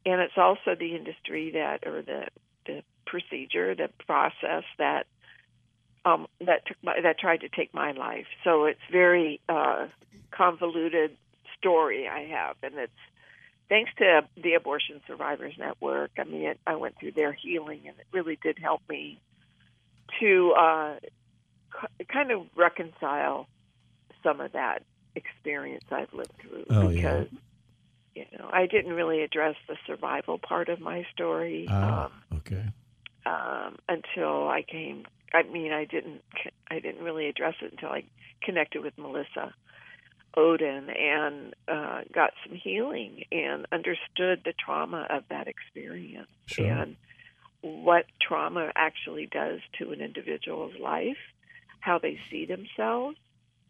and 0.06 0.20
it's 0.20 0.38
also 0.38 0.74
the 0.78 0.96
industry 0.96 1.52
that 1.52 1.86
or 1.86 2.02
the 2.02 2.28
the 2.66 2.82
procedure, 3.06 3.74
the 3.74 3.90
process 4.06 4.64
that 4.78 5.06
um, 6.04 6.26
that 6.40 6.66
took 6.66 6.76
my, 6.82 7.00
that 7.02 7.18
tried 7.18 7.42
to 7.42 7.48
take 7.48 7.74
my 7.74 7.92
life. 7.92 8.26
So 8.44 8.64
it's 8.64 8.80
very 8.90 9.40
uh, 9.48 9.88
convoluted 10.30 11.16
story 11.58 12.08
I 12.08 12.24
have, 12.26 12.56
and 12.62 12.74
it's 12.76 12.92
thanks 13.68 13.90
to 13.98 14.22
the 14.42 14.54
Abortion 14.54 15.02
Survivors 15.06 15.54
Network. 15.58 16.12
I 16.18 16.24
mean, 16.24 16.42
it, 16.44 16.60
I 16.66 16.76
went 16.76 16.98
through 16.98 17.12
their 17.12 17.32
healing, 17.32 17.82
and 17.86 17.98
it 17.98 18.06
really 18.12 18.38
did 18.42 18.58
help 18.58 18.80
me 18.88 19.20
to 20.20 20.52
uh, 20.58 20.94
k- 21.80 22.04
kind 22.12 22.30
of 22.30 22.42
reconcile 22.56 23.46
some 24.22 24.40
of 24.40 24.52
that 24.52 24.82
experience 25.14 25.84
I've 25.90 26.12
lived 26.12 26.32
through 26.40 26.64
Oh, 26.70 26.88
yeah. 26.88 26.88
because 26.88 27.26
you 28.14 28.24
know 28.38 28.48
I 28.52 28.66
didn't 28.66 28.92
really 28.92 29.22
address 29.22 29.56
the 29.68 29.76
survival 29.86 30.38
part 30.38 30.68
of 30.68 30.80
my 30.80 31.04
story 31.12 31.66
Ah, 31.70 32.06
um, 32.06 32.12
okay. 32.38 32.64
um, 33.26 33.76
until 33.88 34.48
I 34.48 34.62
came. 34.62 35.04
I 35.32 35.42
mean, 35.42 35.72
I 35.72 35.84
didn't. 35.84 36.22
I 36.70 36.80
didn't 36.80 37.02
really 37.04 37.28
address 37.28 37.54
it 37.62 37.72
until 37.72 37.90
I 37.90 38.04
connected 38.42 38.82
with 38.82 38.96
Melissa 38.96 39.54
Ohden 40.36 40.88
and 40.98 41.54
uh, 41.66 42.00
got 42.14 42.30
some 42.46 42.56
healing 42.56 43.24
and 43.32 43.66
understood 43.72 44.42
the 44.44 44.52
trauma 44.64 45.06
of 45.10 45.24
that 45.30 45.48
experience 45.48 46.28
Sure. 46.46 46.66
and 46.70 46.96
what 47.62 48.04
trauma 48.20 48.70
actually 48.74 49.26
does 49.26 49.60
to 49.78 49.92
an 49.92 50.00
individual's 50.00 50.74
life, 50.80 51.18
how 51.80 51.98
they 51.98 52.18
see 52.30 52.46
themselves, 52.46 53.16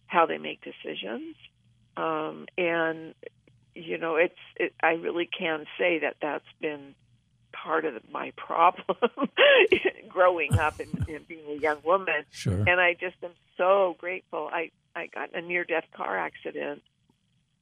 how 0.07 0.27
they 0.27 0.39
make 0.39 0.61
decisions, 0.63 1.37
um, 1.97 2.47
and 2.57 3.15
you 3.75 3.99
know, 3.99 4.17
it's 4.17 4.39
it, 4.57 4.73
I 4.83 4.93
really 4.93 5.29
can 5.39 5.65
say 5.79 6.01
that 6.01 6.17
that's 6.21 6.45
been 6.61 6.95
part 7.53 7.85
of 7.85 7.95
my 8.11 8.33
problem 8.37 9.29
growing 10.09 10.59
up 10.59 10.81
and, 10.81 11.09
and 11.09 11.27
being 11.27 11.49
a 11.49 11.61
young 11.61 11.79
woman. 11.85 12.25
Sure. 12.31 12.55
And 12.55 12.81
I 12.81 12.95
just 12.95 13.17
am 13.23 13.33
so 13.57 13.97
grateful. 13.99 14.49
I 14.53 14.71
I 14.95 15.07
got 15.07 15.33
in 15.33 15.45
a 15.45 15.47
near 15.47 15.65
death 15.65 15.87
car 15.97 16.19
accident 16.19 16.83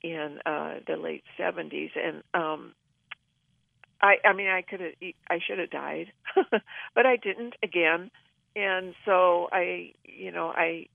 in 0.03 0.39
uh 0.45 0.75
the 0.87 0.97
late 0.97 1.25
70s 1.39 1.91
and 1.97 2.23
um 2.35 2.75
I 4.01 4.17
I 4.25 4.33
mean 4.33 4.49
I 4.49 4.63
could 4.63 4.81
have 4.81 4.93
I 5.29 5.39
should 5.47 5.59
have 5.59 5.71
died. 5.71 6.13
but 6.95 7.07
I 7.07 7.17
didn't 7.17 7.55
again. 7.63 8.11
And 8.55 8.95
so 9.05 9.49
I 9.53 9.93
you 10.05 10.33
know 10.33 10.49
I 10.49 10.89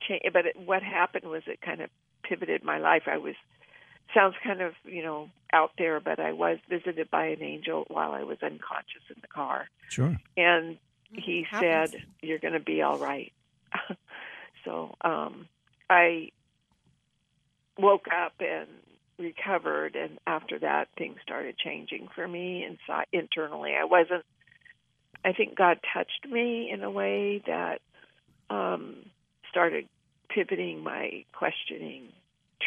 changed 0.00 0.32
but 0.32 0.46
it, 0.46 0.56
what 0.56 0.82
happened 0.82 1.24
was 1.24 1.42
it 1.46 1.60
kind 1.60 1.80
of 1.80 1.90
pivoted 2.22 2.64
my 2.64 2.78
life. 2.78 3.02
I 3.06 3.18
was 3.18 3.34
sounds 4.14 4.34
kind 4.42 4.60
of 4.60 4.74
you 4.84 5.02
know 5.02 5.30
out 5.52 5.72
there, 5.78 6.00
but 6.00 6.18
I 6.18 6.32
was 6.32 6.58
visited 6.68 7.10
by 7.10 7.26
an 7.26 7.42
angel 7.42 7.84
while 7.88 8.12
I 8.12 8.22
was 8.22 8.38
unconscious 8.42 9.02
in 9.08 9.16
the 9.20 9.28
car. 9.28 9.68
Sure. 9.88 10.16
And 10.36 10.78
he 11.12 11.46
said, 11.58 11.94
"You're 12.22 12.38
going 12.38 12.54
to 12.54 12.60
be 12.60 12.82
all 12.82 12.98
right." 12.98 13.32
so 14.64 14.94
um, 15.02 15.48
I 15.88 16.30
woke 17.78 18.06
up 18.08 18.34
and 18.40 18.68
recovered, 19.20 19.94
and 19.94 20.18
after 20.26 20.58
that, 20.58 20.88
things 20.96 21.18
started 21.22 21.56
changing 21.58 22.08
for 22.14 22.26
me 22.26 22.64
inside 22.64 23.06
internally. 23.12 23.72
I 23.80 23.84
wasn't. 23.84 24.24
I 25.24 25.32
think 25.32 25.54
God 25.54 25.78
touched 25.92 26.26
me 26.28 26.70
in 26.72 26.82
a 26.82 26.90
way 26.90 27.42
that 27.46 27.80
um, 28.48 28.96
started 29.50 29.86
pivoting 30.28 30.82
my 30.82 31.24
questioning 31.32 32.08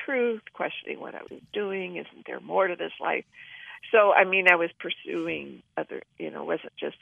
truth, 0.06 0.42
questioning 0.54 1.00
what 1.00 1.16
I 1.16 1.22
was 1.30 1.42
doing. 1.52 1.96
Isn't 1.98 2.26
there 2.28 2.40
more 2.40 2.68
to 2.68 2.76
this 2.76 2.92
life? 3.02 3.26
So, 3.92 4.14
I 4.14 4.24
mean, 4.24 4.48
I 4.50 4.56
was 4.56 4.70
pursuing 4.80 5.64
other, 5.78 6.04
you 6.18 6.32
know, 6.32 6.44
wasn't 6.44 6.76
just, 6.80 6.98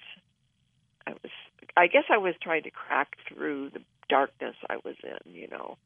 I 1.05 1.11
was, 1.11 1.31
I 1.77 1.87
guess 1.87 2.05
I 2.09 2.17
was 2.17 2.33
trying 2.41 2.63
to 2.63 2.71
crack 2.71 3.17
through 3.27 3.71
the 3.71 3.81
darkness 4.09 4.55
I 4.69 4.77
was 4.77 4.95
in, 5.03 5.33
you 5.33 5.47
know. 5.47 5.77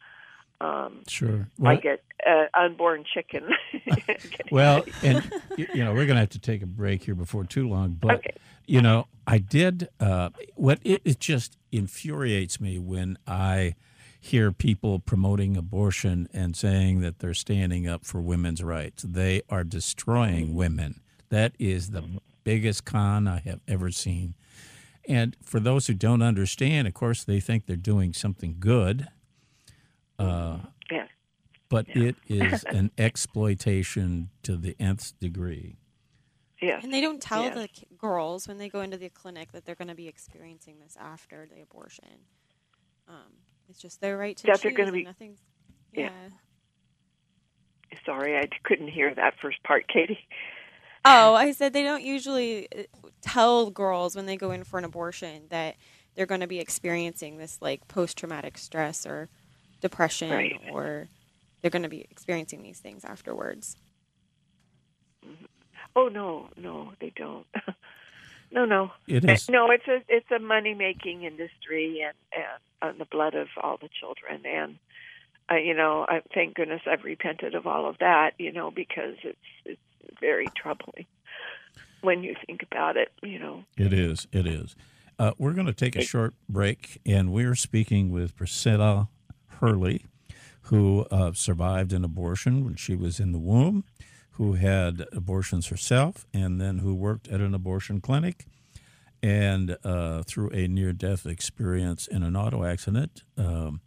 Um, 0.62 1.04
Sure. 1.08 1.48
like 1.60 1.86
an 1.86 1.98
uh, 2.26 2.46
unborn 2.54 3.04
chicken. 3.14 3.44
Well, 4.52 4.86
and 5.04 5.30
you 5.58 5.84
know, 5.84 5.92
we're 5.94 6.06
going 6.06 6.16
to 6.16 6.22
have 6.22 6.30
to 6.30 6.40
take 6.40 6.62
a 6.62 6.66
break 6.68 7.04
here 7.04 7.16
before 7.16 7.44
too 7.44 7.68
long. 7.68 7.98
But 8.00 8.16
Okay. 8.18 8.34
you 8.68 8.82
know, 8.82 9.08
I 9.28 9.38
did. 9.40 9.90
Uh, 10.00 10.30
what 10.56 10.80
it, 10.84 11.02
it 11.04 11.20
just 11.20 11.58
infuriates 11.72 12.60
me 12.62 12.80
when 12.80 13.18
I 13.28 13.76
hear 14.20 14.52
people 14.52 15.00
promoting 15.00 15.58
abortion 15.58 16.28
and 16.34 16.56
saying 16.56 17.02
that 17.02 17.20
they're 17.20 17.34
standing 17.34 17.88
up 17.88 18.06
for 18.06 18.22
women's 18.22 18.64
rights. 18.64 19.04
They 19.04 19.42
are 19.50 19.64
destroying 19.64 20.56
women. 20.56 21.02
That 21.30 21.54
is 21.60 21.90
the 21.92 22.04
biggest 22.44 22.86
con 22.86 23.28
I 23.28 23.40
have 23.40 23.60
ever 23.68 23.92
seen. 23.92 24.36
And 25.08 25.36
for 25.44 25.60
those 25.60 25.86
who 25.88 25.94
don't 25.94 26.22
understand, 26.24 26.88
of 26.88 26.94
course, 26.94 27.24
they 27.24 27.40
think 27.40 27.66
they're 27.66 27.76
doing 27.76 28.14
something 28.14 28.56
good. 28.60 29.08
Uh, 30.20 30.58
yeah. 30.92 31.08
but 31.70 31.86
it 31.90 32.16
is 32.28 32.64
an 32.68 32.92
exploitation 32.98 34.30
to 34.44 34.56
the 34.58 34.76
nth 34.80 35.20
degree. 35.20 35.78
Yes. 36.62 36.84
And 36.84 36.94
they 36.94 37.02
don't 37.02 37.22
tell 37.22 37.44
Yes. 37.44 37.56
the 37.56 37.68
ki- 37.68 37.88
girls 37.98 38.48
when 38.48 38.58
they 38.58 38.70
go 38.70 38.82
into 38.82 38.98
the 38.98 39.10
clinic 39.10 39.52
that 39.52 39.66
they're 39.66 39.76
going 39.76 39.90
to 39.90 39.96
be 39.96 40.08
experiencing 40.08 40.80
this 40.80 40.96
after 41.00 41.46
the 41.54 41.62
abortion. 41.62 42.08
Um, 43.08 43.34
it's 43.70 43.78
just 43.80 44.00
their 44.00 44.18
right 44.18 44.38
to 44.38 44.48
That 44.48 44.62
they're 44.62 44.72
gonna 44.72 44.92
be- 44.92 45.04
nothing's. 45.04 45.40
Yeah. 45.92 46.10
Yeah. 47.92 47.98
Sorry, 48.06 48.38
I 48.38 48.48
couldn't 48.64 48.88
hear 48.90 49.14
that 49.16 49.36
first 49.42 49.62
part, 49.64 49.88
Katie. 49.94 50.20
Oh, 51.04 51.34
I 51.36 51.52
said 51.52 51.74
they 51.74 51.84
don't 51.84 52.04
usually 52.04 52.68
uh, 52.76 52.84
tell 53.22 53.70
girls 53.70 54.16
when 54.16 54.26
they 54.26 54.38
go 54.38 54.52
in 54.52 54.64
for 54.64 54.80
an 54.80 54.86
abortion 54.86 55.44
that 55.50 55.76
they're 56.16 56.26
going 56.26 56.42
to 56.42 56.48
be 56.48 56.60
experiencing 56.60 57.38
this 57.38 57.60
like 57.62 57.88
post 57.88 58.18
traumatic 58.18 58.58
stress 58.58 59.06
or 59.06 59.30
depression 59.90 60.30
Right. 60.32 60.60
or 60.72 61.08
they're 61.62 61.72
going 61.72 61.84
to 61.84 61.90
be 61.90 62.02
experiencing 62.10 62.62
these 62.64 62.80
things 62.80 63.04
afterwards. 63.06 63.76
Oh 65.96 66.08
no, 66.10 66.50
no, 66.58 66.92
they 67.00 67.12
don't. 67.16 67.46
no, 68.52 68.66
no. 68.66 68.92
It 69.08 69.24
is. 69.30 69.50
No, 69.50 69.70
it's 69.72 69.88
a 69.88 70.02
it's 70.10 70.30
a 70.32 70.40
money 70.40 70.74
making 70.74 71.24
industry 71.24 72.02
and 72.06 72.16
and 72.34 72.92
on 72.92 72.98
the 72.98 73.06
blood 73.06 73.34
of 73.36 73.48
all 73.62 73.78
the 73.82 73.90
children 74.00 74.42
and 74.46 74.78
uh, 75.50 75.56
you 75.56 75.74
know 75.74 76.06
I 76.08 76.22
thank 76.34 76.56
goodness 76.56 76.82
I've 76.86 77.04
repented 77.04 77.56
of 77.56 77.66
all 77.66 77.88
of 77.90 77.98
that 78.00 78.32
you 78.38 78.52
know 78.52 78.72
because 78.72 79.16
it's 79.24 79.38
it's 79.66 79.80
very 80.20 80.48
troubling 80.56 81.06
when 82.02 82.24
you 82.24 82.36
think 82.46 82.62
about 82.64 82.98
it 82.98 83.12
you 83.24 83.40
know 83.40 83.64
It 83.78 83.94
is. 83.94 84.28
It 84.32 84.46
is. 84.48 84.76
Uh, 85.18 85.32
we're 85.38 85.54
going 85.54 85.66
to 85.68 85.74
take 85.74 85.96
a 85.96 86.02
short 86.02 86.34
break, 86.50 87.00
and 87.06 87.32
we're 87.32 87.56
speaking 87.56 88.12
with 88.12 88.36
Priscilla 88.36 89.08
Hurley, 89.60 90.06
who 90.64 91.06
uh, 91.12 91.34
survived 91.34 91.94
an 91.94 92.04
abortion 92.04 92.64
when 92.64 92.76
she 92.76 92.96
was 92.96 93.20
in 93.20 93.32
the 93.32 93.40
womb, 93.40 93.84
who 94.32 94.54
had 94.54 95.06
abortions 95.12 95.68
herself, 95.68 96.26
and 96.34 96.60
then 96.60 96.80
who 96.80 96.94
worked 96.94 97.28
at 97.28 97.40
an 97.42 97.54
abortion 97.54 98.02
clinic. 98.02 98.46
And 99.24 99.78
uh, 99.84 100.24
through 100.24 100.50
a 100.52 100.68
near 100.68 100.94
death 100.94 101.26
experience 101.26 102.06
in 102.08 102.22
an 102.22 102.36
auto 102.36 102.64
accident, 102.64 103.24
um, 103.38 103.82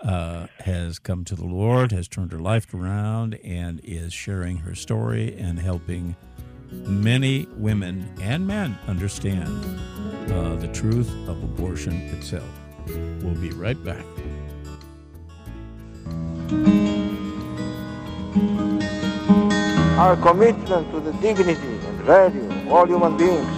uh, 0.00 0.46
has 0.60 0.98
come 0.98 1.24
to 1.24 1.34
the 1.34 1.44
Lord, 1.44 1.92
has 1.92 2.08
turned 2.08 2.32
her 2.32 2.38
life 2.38 2.72
around, 2.72 3.34
and 3.44 3.80
is 3.84 4.12
sharing 4.12 4.58
her 4.58 4.74
story 4.74 5.36
and 5.36 5.58
helping 5.58 6.16
many 6.70 7.46
women 7.56 8.08
and 8.20 8.46
men 8.46 8.78
understand 8.86 9.48
uh, 10.32 10.56
the 10.56 10.68
truth 10.68 11.10
of 11.28 11.42
abortion 11.42 11.94
itself. 12.16 12.48
We'll 12.86 13.34
be 13.34 13.50
right 13.50 13.82
back. 13.84 14.04
Our 20.00 20.16
commitment 20.16 20.90
to 20.90 20.98
the 20.98 21.12
dignity 21.20 21.78
and 21.86 22.00
value 22.00 22.50
of 22.50 22.72
all 22.72 22.86
human 22.86 23.16
beings 23.16 23.56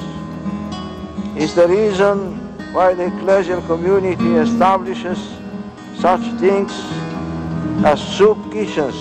is 1.41 1.55
the 1.55 1.67
reason 1.69 2.37
why 2.75 2.93
the 2.93 3.05
ecclesial 3.05 3.67
community 3.67 4.35
establishes 4.35 5.19
such 5.95 6.21
things 6.39 6.73
as 7.85 7.99
soup 8.17 8.53
kitchens, 8.53 8.97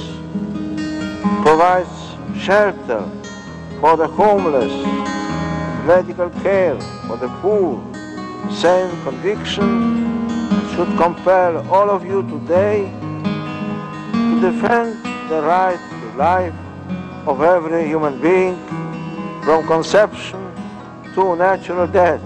provides 1.44 1.90
shelter 2.40 3.04
for 3.82 3.98
the 3.98 4.08
homeless, 4.08 4.72
medical 5.86 6.30
care 6.42 6.80
for 7.08 7.18
the 7.18 7.28
poor. 7.42 7.84
Same 8.52 8.90
conviction 9.04 10.28
should 10.76 10.98
compel 10.98 11.68
all 11.70 11.90
of 11.90 12.06
you 12.06 12.22
today 12.30 12.90
to 13.01 13.01
defend 14.42 15.06
the 15.30 15.40
right 15.44 15.80
to 16.02 16.18
life 16.18 16.54
of 17.28 17.44
every 17.44 17.86
human 17.86 18.20
being 18.20 18.58
from 19.44 19.68
conception 19.68 20.40
to 21.14 21.36
natural 21.36 21.86
death, 21.86 22.22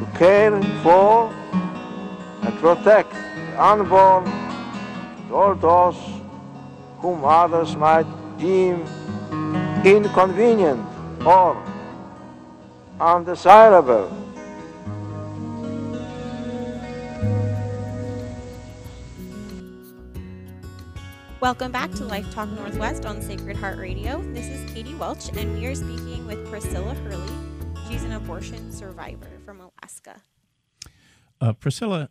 to 0.00 0.18
care 0.18 0.60
for 0.82 1.32
and 2.42 2.58
protect 2.58 3.12
the 3.12 3.62
unborn 3.62 4.26
and 4.26 5.32
all 5.32 5.54
those 5.54 5.96
whom 6.98 7.24
others 7.24 7.76
might 7.76 8.06
deem 8.38 8.84
inconvenient 9.84 10.84
or 11.24 11.62
undesirable. 12.98 14.23
Welcome 21.44 21.72
back 21.72 21.92
to 21.96 22.06
Life 22.06 22.32
Talk 22.32 22.48
Northwest 22.52 23.04
on 23.04 23.20
Sacred 23.20 23.58
Heart 23.58 23.76
Radio. 23.76 24.22
This 24.32 24.46
is 24.46 24.72
Katie 24.72 24.94
Welch, 24.94 25.28
and 25.36 25.52
we 25.52 25.66
are 25.66 25.74
speaking 25.74 26.26
with 26.26 26.48
Priscilla 26.48 26.94
Hurley. 26.94 27.34
She's 27.86 28.02
an 28.02 28.12
abortion 28.12 28.72
survivor 28.72 29.28
from 29.44 29.60
Alaska. 29.60 30.22
Uh, 31.42 31.52
Priscilla, 31.52 32.08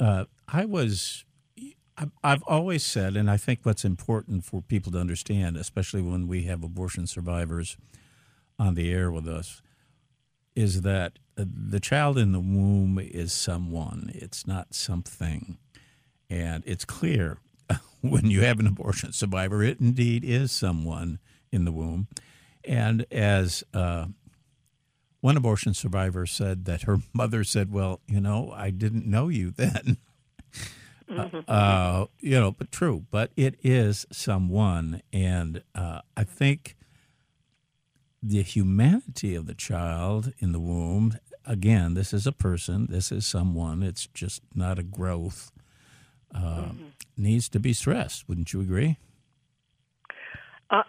uh, 0.00 0.24
I 0.48 0.64
was, 0.64 1.24
I've 2.24 2.42
always 2.48 2.82
said, 2.82 3.16
and 3.16 3.30
I 3.30 3.36
think 3.36 3.60
what's 3.62 3.84
important 3.84 4.44
for 4.44 4.60
people 4.60 4.90
to 4.90 4.98
understand, 4.98 5.56
especially 5.56 6.02
when 6.02 6.26
we 6.26 6.42
have 6.46 6.64
abortion 6.64 7.06
survivors 7.06 7.76
on 8.58 8.74
the 8.74 8.92
air 8.92 9.08
with 9.08 9.28
us, 9.28 9.62
is 10.56 10.82
that 10.82 11.20
uh, 11.38 11.44
the 11.46 11.78
child 11.78 12.18
in 12.18 12.32
the 12.32 12.40
womb 12.40 12.98
is 13.00 13.32
someone, 13.32 14.10
it's 14.12 14.48
not 14.48 14.74
something. 14.74 15.58
And 16.28 16.64
it's 16.66 16.84
clear 16.84 17.38
when 18.00 18.26
you 18.26 18.42
have 18.42 18.60
an 18.60 18.66
abortion 18.66 19.12
survivor, 19.12 19.62
it 19.62 19.80
indeed 19.80 20.24
is 20.24 20.52
someone 20.52 21.18
in 21.52 21.64
the 21.64 21.72
womb. 21.72 22.08
And 22.64 23.06
as 23.10 23.62
uh, 23.72 24.06
one 25.20 25.36
abortion 25.36 25.74
survivor 25.74 26.26
said 26.26 26.64
that 26.66 26.82
her 26.82 26.98
mother 27.12 27.44
said, 27.44 27.72
Well, 27.72 28.00
you 28.06 28.20
know, 28.20 28.52
I 28.54 28.70
didn't 28.70 29.06
know 29.06 29.28
you 29.28 29.50
then. 29.50 29.98
Uh, 31.06 31.28
uh, 31.48 32.06
you 32.20 32.40
know, 32.40 32.50
but 32.50 32.72
true. 32.72 33.04
But 33.10 33.30
it 33.36 33.56
is 33.62 34.06
someone, 34.10 35.02
and 35.12 35.62
uh, 35.74 36.00
I 36.16 36.24
think 36.24 36.76
the 38.22 38.42
humanity 38.42 39.34
of 39.34 39.46
the 39.46 39.54
child 39.54 40.32
in 40.38 40.52
the 40.52 40.60
womb. 40.60 41.18
Again, 41.46 41.92
this 41.92 42.14
is 42.14 42.26
a 42.26 42.32
person. 42.32 42.86
This 42.88 43.12
is 43.12 43.26
someone. 43.26 43.82
It's 43.82 44.06
just 44.14 44.40
not 44.54 44.78
a 44.78 44.82
growth. 44.82 45.52
Uh, 46.34 46.70
Needs 47.16 47.48
to 47.50 47.60
be 47.60 47.72
stressed. 47.72 48.28
Wouldn't 48.28 48.52
you 48.52 48.60
agree? 48.60 48.98
Uh, 50.68 50.82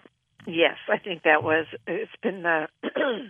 yes, 0.47 0.77
I 0.89 0.97
think 0.97 1.23
that 1.23 1.43
was. 1.43 1.67
It's 1.85 2.11
been 2.23 2.41
the 2.41 2.67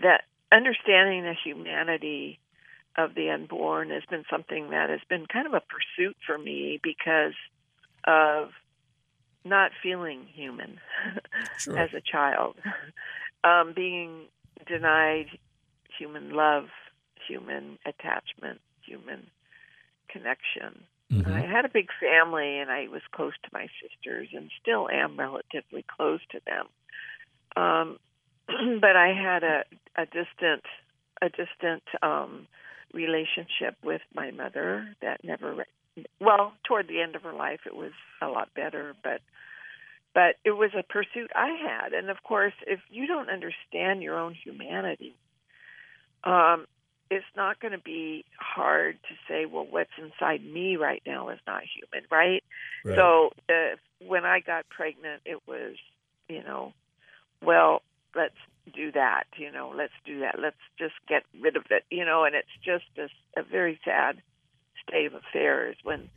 that 0.00 0.22
understanding 0.50 1.22
the 1.24 1.34
humanity 1.44 2.40
of 2.96 3.14
the 3.14 3.30
unborn 3.30 3.90
has 3.90 4.02
been 4.08 4.24
something 4.30 4.70
that 4.70 4.88
has 4.90 5.00
been 5.08 5.26
kind 5.26 5.46
of 5.46 5.52
a 5.52 5.60
pursuit 5.60 6.16
for 6.26 6.38
me 6.38 6.80
because 6.82 7.34
of 8.04 8.50
not 9.44 9.70
feeling 9.82 10.26
human 10.32 10.78
Sure. 11.58 11.78
as 11.78 11.90
a 11.94 12.00
child, 12.00 12.56
um, 13.44 13.72
being 13.74 14.26
denied 14.66 15.26
human 15.98 16.30
love, 16.30 16.68
human 17.28 17.78
attachment, 17.86 18.60
human 18.84 19.26
connection. 20.12 20.84
Mhm. 21.12 21.32
I 21.32 21.40
had 21.40 21.64
a 21.64 21.68
big 21.68 21.88
family 21.98 22.58
and 22.58 22.70
I 22.70 22.88
was 22.88 23.02
close 23.10 23.34
to 23.42 23.50
my 23.52 23.68
sisters 23.82 24.28
and 24.32 24.50
still 24.60 24.88
am 24.88 25.18
relatively 25.18 25.82
close 25.82 26.20
to 26.30 26.40
them. 26.46 26.66
Um, 27.56 27.98
but 28.80 28.96
I 28.96 29.12
had 29.12 29.42
a, 29.42 29.64
a 29.96 30.06
distant 30.06 30.64
a 31.22 31.28
distant 31.28 31.82
um, 32.02 32.46
relationship 32.92 33.76
with 33.84 34.00
my 34.14 34.30
mother 34.30 34.94
that 35.02 35.22
never 35.22 35.54
re- 35.54 36.04
well 36.20 36.52
toward 36.64 36.88
the 36.88 37.00
end 37.00 37.14
of 37.14 37.22
her 37.22 37.32
life 37.32 37.60
it 37.66 37.76
was 37.76 37.92
a 38.22 38.28
lot 38.28 38.48
better 38.54 38.94
but 39.02 39.20
but 40.14 40.36
it 40.44 40.52
was 40.52 40.70
a 40.76 40.82
pursuit 40.82 41.30
I 41.34 41.50
had 41.50 41.92
and 41.92 42.10
of 42.10 42.22
course 42.22 42.54
if 42.66 42.80
you 42.90 43.06
don't 43.06 43.28
understand 43.28 44.02
your 44.02 44.18
own 44.18 44.34
humanity 44.34 45.14
um 46.24 46.66
it's 47.10 47.24
not 47.36 47.58
going 47.60 47.72
to 47.72 47.78
be 47.78 48.24
hard 48.38 48.98
to 49.08 49.14
say 49.28 49.44
well 49.46 49.66
what's 49.68 49.90
inside 49.98 50.44
me 50.44 50.76
right 50.76 51.02
now 51.06 51.28
is 51.28 51.38
not 51.46 51.62
human 51.64 52.06
right, 52.10 52.42
Right. 52.84 52.96
so 52.96 53.30
uh, 53.48 53.76
when 54.06 54.24
I 54.24 54.40
got 54.40 54.68
pregnant 54.68 55.22
it 55.24 55.40
was 55.46 55.76
you 56.28 56.42
know 56.42 56.72
well 57.42 57.82
let's 58.14 58.34
do 58.74 58.92
that 58.92 59.24
you 59.36 59.50
know 59.50 59.72
let's 59.76 59.92
do 60.04 60.20
that. 60.20 60.36
Let's 60.40 60.56
just 60.78 60.94
get 61.08 61.24
rid 61.40 61.56
of 61.56 61.64
it 61.70 61.84
you 61.90 62.04
know 62.04 62.24
and 62.24 62.34
it's 62.34 62.48
just 62.64 62.84
a, 62.98 63.40
a 63.40 63.42
very 63.42 63.78
sad 63.84 64.22
state 64.86 65.06
of 65.06 65.14
affairs 65.14 65.76
when 65.82 66.08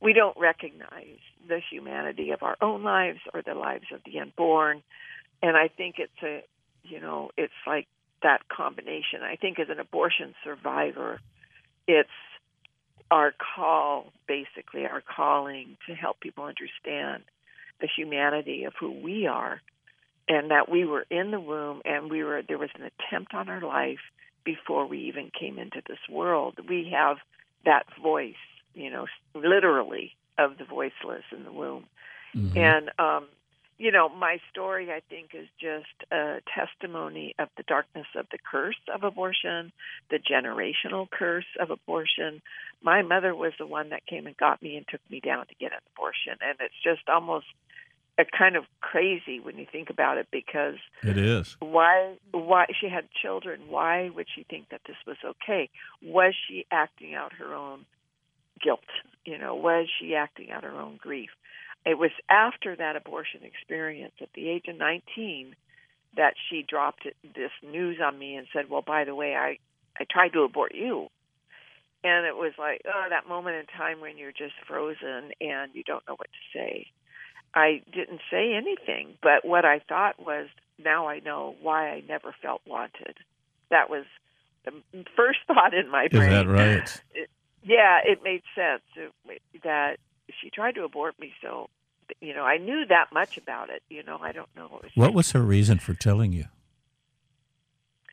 we 0.00 0.12
don't 0.12 0.36
recognize 0.38 1.18
the 1.48 1.60
humanity 1.70 2.30
of 2.30 2.42
our 2.42 2.56
own 2.60 2.82
lives 2.82 3.20
or 3.32 3.42
the 3.42 3.54
lives 3.54 3.86
of 3.92 4.00
the 4.04 4.18
unborn. 4.20 4.82
And 5.42 5.56
i 5.56 5.68
think 5.68 5.96
it's 5.98 6.22
a 6.22 6.44
you 6.84 7.00
know 7.00 7.30
it's 7.36 7.52
like 7.66 7.86
that 8.22 8.48
combination. 8.48 9.22
I 9.22 9.36
think 9.36 9.58
as 9.58 9.68
an 9.68 9.80
abortion 9.80 10.34
survivor 10.44 11.20
it's 11.88 12.08
our 13.10 13.32
call 13.54 14.12
basically 14.26 14.86
our 14.86 15.02
calling 15.02 15.76
to 15.86 15.94
help 15.94 16.20
people 16.20 16.44
understand 16.44 17.24
the 17.80 17.88
humanity 17.94 18.64
of 18.64 18.72
who 18.78 18.90
we 19.02 19.26
are 19.26 19.60
and 20.28 20.50
that 20.50 20.70
we 20.70 20.84
were 20.84 21.04
in 21.10 21.30
the 21.30 21.40
womb 21.40 21.82
and 21.84 22.10
we 22.10 22.22
were 22.22 22.42
there 22.46 22.58
was 22.58 22.70
an 22.74 22.82
attempt 22.82 23.34
on 23.34 23.48
our 23.48 23.60
life 23.60 23.98
before 24.44 24.86
we 24.86 24.98
even 24.98 25.30
came 25.38 25.58
into 25.58 25.82
this 25.86 25.98
world. 26.10 26.58
We 26.68 26.92
have 26.96 27.18
that 27.64 27.84
voice 28.02 28.34
you 28.74 28.90
know 28.90 29.06
literally 29.34 30.12
of 30.38 30.58
the 30.58 30.64
voiceless 30.64 31.24
in 31.36 31.44
the 31.44 31.52
womb. 31.52 31.84
Mhm. 32.34 32.56
and 32.56 32.90
um 32.98 33.26
you 33.82 33.90
know 33.90 34.08
my 34.08 34.38
story 34.50 34.90
i 34.90 35.00
think 35.10 35.30
is 35.34 35.48
just 35.60 36.10
a 36.12 36.40
testimony 36.54 37.34
of 37.38 37.48
the 37.56 37.64
darkness 37.64 38.06
of 38.16 38.26
the 38.30 38.38
curse 38.50 38.80
of 38.94 39.02
abortion 39.02 39.72
the 40.12 40.18
generational 40.18 41.10
curse 41.10 41.46
of 41.58 41.70
abortion. 41.70 42.42
My 42.82 43.02
mother 43.02 43.34
was 43.34 43.52
the 43.58 43.66
one 43.66 43.88
that 43.88 44.06
came 44.06 44.26
and 44.26 44.36
got 44.36 44.62
me 44.62 44.76
and 44.76 44.86
took 44.86 45.00
me 45.10 45.20
down 45.20 45.46
to 45.46 45.54
get 45.58 45.72
an 45.72 45.78
abortion. 45.96 46.34
And 46.40 46.56
it's 46.60 46.74
just 46.84 47.08
almost 47.08 47.46
a 48.18 48.24
kind 48.24 48.56
of 48.56 48.64
crazy 48.80 49.40
when 49.40 49.56
you 49.56 49.66
think 49.72 49.88
about 49.88 50.18
it 50.18 50.28
because 50.30 50.76
it 51.02 51.16
is. 51.16 51.56
why 51.60 52.14
why 52.30 52.66
she 52.78 52.88
had 52.88 53.08
children. 53.22 53.62
Why 53.68 54.10
would 54.10 54.26
she 54.32 54.44
think 54.44 54.68
that 54.68 54.82
this 54.86 54.96
was 55.06 55.16
okay? 55.24 55.70
Was 56.02 56.34
she 56.46 56.66
acting 56.70 57.14
out 57.14 57.32
her 57.34 57.54
own 57.54 57.86
guilt? 58.62 58.80
You 59.24 59.38
know 59.38 59.54
was 59.54 59.88
she 59.98 60.14
acting 60.14 60.50
out 60.50 60.64
her 60.64 60.78
own 60.78 60.98
grief 61.00 61.30
it 61.84 61.98
was 61.98 62.10
after 62.30 62.76
that 62.76 62.96
abortion 62.96 63.40
experience 63.42 64.14
at 64.20 64.28
the 64.34 64.48
age 64.48 64.64
of 64.68 64.76
19 64.76 65.54
that 66.16 66.34
she 66.48 66.64
dropped 66.66 67.06
this 67.34 67.50
news 67.62 67.98
on 68.04 68.18
me 68.18 68.36
and 68.36 68.46
said 68.52 68.68
well 68.68 68.82
by 68.82 69.04
the 69.04 69.14
way 69.14 69.34
i 69.34 69.58
i 69.98 70.04
tried 70.10 70.32
to 70.32 70.40
abort 70.40 70.74
you 70.74 71.08
and 72.04 72.26
it 72.26 72.36
was 72.36 72.52
like 72.58 72.82
oh 72.86 73.06
that 73.08 73.28
moment 73.28 73.56
in 73.56 73.66
time 73.66 74.00
when 74.00 74.18
you're 74.18 74.32
just 74.32 74.54
frozen 74.66 75.32
and 75.40 75.74
you 75.74 75.82
don't 75.84 76.06
know 76.06 76.14
what 76.14 76.28
to 76.28 76.58
say 76.58 76.86
I 77.54 77.82
didn't 77.92 78.20
say 78.30 78.54
anything, 78.54 79.14
but 79.22 79.44
what 79.44 79.64
I 79.64 79.80
thought 79.88 80.18
was, 80.18 80.48
now 80.82 81.08
I 81.08 81.20
know 81.20 81.54
why 81.60 81.90
I 81.90 82.02
never 82.08 82.34
felt 82.40 82.62
wanted. 82.66 83.16
That 83.70 83.90
was 83.90 84.04
the 84.64 84.72
first 85.16 85.40
thought 85.46 85.74
in 85.74 85.90
my 85.90 86.08
brain. 86.08 86.22
Is 86.22 86.30
that 86.30 86.48
right? 86.48 87.02
Yeah, 87.64 88.00
it 88.04 88.22
made 88.24 88.42
sense 88.54 88.82
it, 88.96 89.42
that 89.62 89.98
she 90.40 90.50
tried 90.50 90.74
to 90.76 90.84
abort 90.84 91.18
me. 91.18 91.32
So, 91.42 91.68
you 92.20 92.34
know, 92.34 92.42
I 92.44 92.58
knew 92.58 92.84
that 92.86 93.12
much 93.12 93.36
about 93.38 93.70
it. 93.70 93.82
You 93.88 94.02
know, 94.02 94.18
I 94.20 94.32
don't 94.32 94.48
know 94.56 94.66
what 94.68 94.82
was. 94.84 94.92
What 94.94 95.14
was 95.14 95.32
her 95.32 95.40
reason 95.42 95.78
for 95.78 95.94
telling 95.94 96.32
you? 96.32 96.44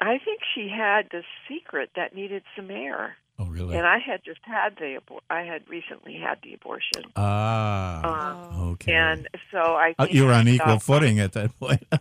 I 0.01 0.17
think 0.23 0.39
she 0.55 0.69
had 0.69 1.09
this 1.11 1.25
secret 1.47 1.89
that 1.95 2.15
needed 2.15 2.43
some 2.55 2.71
air, 2.71 3.17
Oh, 3.37 3.45
really? 3.45 3.75
and 3.75 3.85
I 3.85 3.97
had 3.99 4.21
just 4.23 4.39
had 4.43 4.77
the 4.77 4.97
abor- 5.01 5.19
I 5.29 5.41
had 5.41 5.67
recently 5.69 6.15
had 6.15 6.39
the 6.41 6.53
abortion. 6.53 7.03
ah, 7.17 8.47
Um, 8.53 8.69
okay. 8.71 8.93
And 8.93 9.27
so 9.51 9.57
I. 9.59 9.93
Uh, 9.99 10.05
think 10.05 10.15
you 10.15 10.25
were 10.25 10.33
on 10.33 10.47
equal 10.47 10.79
footing 10.79 11.19
at 11.19 11.33
that 11.33 11.57
point. 11.59 11.83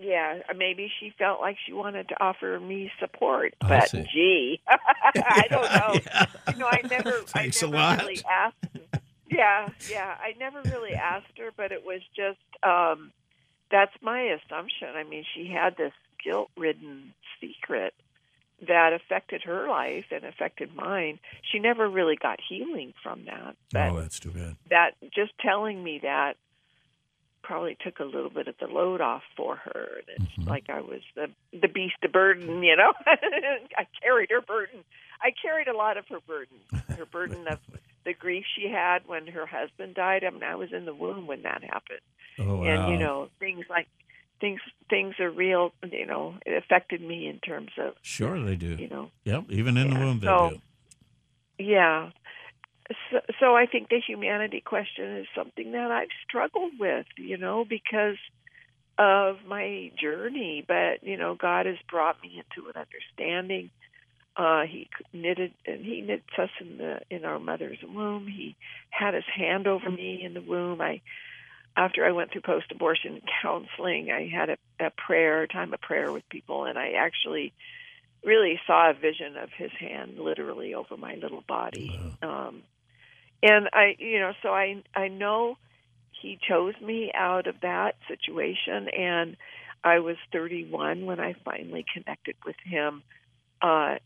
Yeah, 0.00 0.40
maybe 0.56 0.90
she 1.00 1.12
felt 1.18 1.40
like 1.40 1.56
she 1.66 1.72
wanted 1.72 2.08
to 2.10 2.22
offer 2.22 2.58
me 2.60 2.90
support, 3.00 3.54
but 3.60 3.88
see. 3.90 4.04
gee, 4.12 4.60
I 4.68 5.46
don't 5.50 5.72
know. 5.72 6.00
Yeah. 6.04 6.26
You 6.52 6.58
know, 6.58 6.66
I 6.70 6.82
never, 6.88 7.10
Thanks 7.22 7.62
I 7.62 7.66
a 7.66 7.70
never 7.70 7.82
lot. 7.82 7.98
really 8.02 8.20
asked. 8.30 8.56
Yeah, 9.30 9.68
yeah, 9.90 10.14
I 10.20 10.34
never 10.38 10.62
really 10.70 10.94
asked 10.94 11.36
her, 11.38 11.50
but 11.56 11.72
it 11.72 11.84
was 11.84 12.00
just 12.16 12.38
um 12.62 13.12
that's 13.70 13.92
my 14.00 14.20
assumption. 14.22 14.88
I 14.94 15.04
mean, 15.04 15.24
she 15.34 15.46
had 15.52 15.76
this 15.76 15.92
guilt-ridden 16.24 17.12
secret 17.40 17.92
that 18.66 18.92
affected 18.92 19.42
her 19.42 19.68
life 19.68 20.06
and 20.10 20.24
affected 20.24 20.74
mine. 20.74 21.18
She 21.52 21.58
never 21.58 21.88
really 21.88 22.16
got 22.16 22.40
healing 22.48 22.94
from 23.02 23.26
that, 23.26 23.56
but 23.72 23.90
oh, 23.90 24.00
that's 24.00 24.18
too 24.18 24.30
bad. 24.30 24.56
that 24.70 24.92
just 25.14 25.32
telling 25.40 25.82
me 25.84 26.00
that 26.02 26.34
probably 27.48 27.76
took 27.82 27.98
a 27.98 28.04
little 28.04 28.28
bit 28.28 28.46
of 28.46 28.54
the 28.60 28.66
load 28.66 29.00
off 29.00 29.22
for 29.34 29.56
her. 29.56 29.88
And 30.06 30.08
it's 30.26 30.36
Mhm. 30.38 30.46
like 30.46 30.68
I 30.68 30.80
was 30.82 31.00
the 31.14 31.30
the 31.52 31.66
beast 31.68 31.96
of 32.04 32.12
burden, 32.12 32.62
you 32.62 32.76
know. 32.76 32.92
I 33.06 33.86
carried 34.02 34.30
her 34.30 34.42
burden. 34.42 34.84
I 35.22 35.30
carried 35.42 35.66
a 35.66 35.76
lot 35.76 35.96
of 35.96 36.06
her 36.08 36.20
burden. 36.26 36.58
Her 36.96 37.06
burden 37.16 37.48
of 37.48 37.58
the 38.04 38.12
grief 38.12 38.44
she 38.54 38.68
had 38.68 39.08
when 39.08 39.26
her 39.28 39.46
husband 39.46 39.94
died. 39.94 40.24
I 40.24 40.30
mean, 40.30 40.42
I 40.42 40.56
was 40.56 40.72
in 40.74 40.84
the 40.84 40.94
womb 40.94 41.26
when 41.26 41.42
that 41.42 41.62
happened, 41.64 42.04
Oh, 42.38 42.56
wow. 42.58 42.64
and 42.64 42.92
you 42.92 42.98
know, 42.98 43.30
things 43.38 43.64
like 43.70 43.88
things 44.40 44.60
things 44.90 45.14
are 45.18 45.30
real. 45.30 45.72
You 45.90 46.04
know, 46.06 46.34
it 46.44 46.52
affected 46.62 47.00
me 47.00 47.26
in 47.28 47.38
terms 47.40 47.70
of 47.78 47.94
Sure, 48.02 48.38
they 48.40 48.56
do. 48.56 48.76
you 48.76 48.88
know 48.88 49.10
Yep, 49.24 49.44
even 49.48 49.78
in 49.78 49.88
the 49.88 49.96
Yeah, 49.96 50.04
womb, 50.04 50.20
they 50.20 50.26
so- 50.26 50.50
do. 50.50 50.60
Yeah. 51.64 52.10
So, 53.10 53.20
so 53.40 53.54
I 53.54 53.66
think 53.66 53.88
the 53.88 54.00
humanity 54.06 54.62
question 54.64 55.18
is 55.18 55.26
something 55.36 55.72
that 55.72 55.90
I've 55.90 56.08
struggled 56.26 56.72
with, 56.78 57.06
you 57.18 57.36
know, 57.36 57.64
because 57.68 58.16
of 58.98 59.36
my 59.46 59.92
journey. 60.00 60.64
But 60.66 61.02
you 61.02 61.16
know, 61.16 61.34
God 61.34 61.66
has 61.66 61.76
brought 61.90 62.20
me 62.22 62.42
into 62.42 62.68
an 62.68 62.74
understanding. 62.76 63.70
Uh, 64.36 64.62
he 64.62 64.88
knitted 65.12 65.52
and 65.66 65.84
he 65.84 66.00
knits 66.00 66.28
us 66.38 66.50
in 66.60 66.78
the 66.78 67.00
in 67.10 67.24
our 67.24 67.38
mother's 67.38 67.78
womb. 67.82 68.26
He 68.26 68.56
had 68.90 69.14
his 69.14 69.24
hand 69.34 69.66
over 69.66 69.90
me 69.90 70.22
in 70.24 70.34
the 70.34 70.40
womb. 70.40 70.80
I 70.80 71.00
after 71.76 72.04
I 72.04 72.12
went 72.12 72.32
through 72.32 72.42
post 72.42 72.72
abortion 72.72 73.20
counseling, 73.42 74.10
I 74.10 74.28
had 74.28 74.50
a, 74.50 74.86
a 74.86 74.90
prayer 74.90 75.46
time 75.46 75.72
of 75.74 75.80
prayer 75.80 76.10
with 76.12 76.28
people, 76.28 76.64
and 76.64 76.78
I 76.78 76.92
actually 76.98 77.52
really 78.24 78.60
saw 78.66 78.90
a 78.90 78.94
vision 78.94 79.36
of 79.36 79.50
his 79.56 79.70
hand 79.78 80.18
literally 80.18 80.74
over 80.74 80.96
my 80.96 81.14
little 81.14 81.44
body. 81.46 82.00
Um, 82.22 82.62
and 83.42 83.68
I, 83.72 83.96
you 83.98 84.18
know, 84.18 84.32
so 84.42 84.50
I 84.50 84.82
I 84.94 85.08
know 85.08 85.56
he 86.20 86.38
chose 86.48 86.74
me 86.82 87.12
out 87.14 87.46
of 87.46 87.60
that 87.62 87.96
situation, 88.08 88.88
and 88.88 89.36
I 89.84 90.00
was 90.00 90.16
31 90.32 91.06
when 91.06 91.20
I 91.20 91.34
finally 91.44 91.84
connected 91.92 92.36
with 92.44 92.56
him 92.64 93.02
uh, 93.62 93.96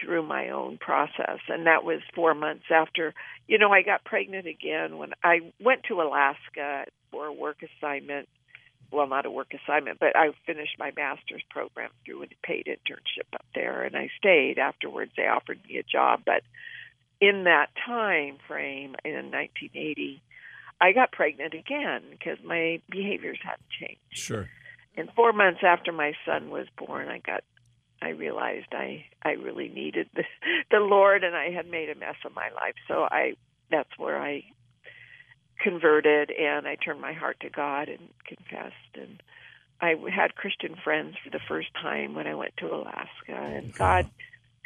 through 0.00 0.22
my 0.22 0.50
own 0.50 0.78
process, 0.78 1.40
and 1.48 1.66
that 1.66 1.84
was 1.84 2.00
four 2.14 2.34
months 2.34 2.66
after. 2.70 3.14
You 3.48 3.58
know, 3.58 3.72
I 3.72 3.82
got 3.82 4.04
pregnant 4.04 4.46
again 4.46 4.98
when 4.98 5.12
I 5.22 5.52
went 5.60 5.84
to 5.84 6.00
Alaska 6.00 6.84
for 7.10 7.26
a 7.26 7.32
work 7.32 7.58
assignment. 7.62 8.28
Well, 8.92 9.08
not 9.08 9.26
a 9.26 9.30
work 9.30 9.52
assignment, 9.52 9.98
but 9.98 10.14
I 10.14 10.30
finished 10.46 10.76
my 10.78 10.92
master's 10.96 11.42
program 11.50 11.90
through 12.04 12.22
a 12.22 12.26
paid 12.44 12.66
internship 12.66 13.34
up 13.34 13.44
there, 13.52 13.82
and 13.82 13.96
I 13.96 14.10
stayed 14.16 14.58
afterwards. 14.58 15.10
They 15.16 15.26
offered 15.26 15.58
me 15.68 15.78
a 15.78 15.82
job, 15.82 16.20
but 16.24 16.42
in 17.20 17.44
that 17.44 17.68
time 17.86 18.38
frame 18.46 18.94
in 19.04 19.30
1980, 19.30 20.22
I 20.80 20.92
got 20.92 21.12
pregnant 21.12 21.54
again 21.54 22.02
because 22.10 22.38
my 22.44 22.80
behaviors 22.90 23.38
hadn't 23.42 23.68
changed. 23.80 24.00
Sure. 24.10 24.48
And 24.96 25.10
four 25.14 25.32
months 25.32 25.60
after 25.62 25.92
my 25.92 26.12
son 26.24 26.50
was 26.50 26.66
born, 26.76 27.08
I 27.08 27.18
got 27.18 27.42
I 28.02 28.10
realized 28.10 28.68
I 28.72 29.06
I 29.22 29.32
really 29.32 29.68
needed 29.68 30.08
the 30.14 30.24
the 30.70 30.80
Lord, 30.80 31.24
and 31.24 31.34
I 31.34 31.50
had 31.50 31.70
made 31.70 31.90
a 31.90 31.94
mess 31.94 32.16
of 32.24 32.34
my 32.34 32.50
life. 32.50 32.74
So 32.88 33.06
I 33.10 33.34
that's 33.70 33.98
where 33.98 34.20
I 34.20 34.44
converted, 35.58 36.30
and 36.30 36.66
I 36.68 36.76
turned 36.76 37.00
my 37.00 37.12
heart 37.14 37.40
to 37.40 37.50
God 37.50 37.88
and 37.88 38.08
confessed, 38.26 38.74
and 38.94 39.22
I 39.80 39.94
had 40.14 40.34
Christian 40.34 40.76
friends 40.82 41.16
for 41.22 41.30
the 41.30 41.40
first 41.48 41.68
time 41.74 42.14
when 42.14 42.26
I 42.26 42.34
went 42.34 42.56
to 42.58 42.72
Alaska, 42.72 43.32
and 43.34 43.74
God 43.74 44.08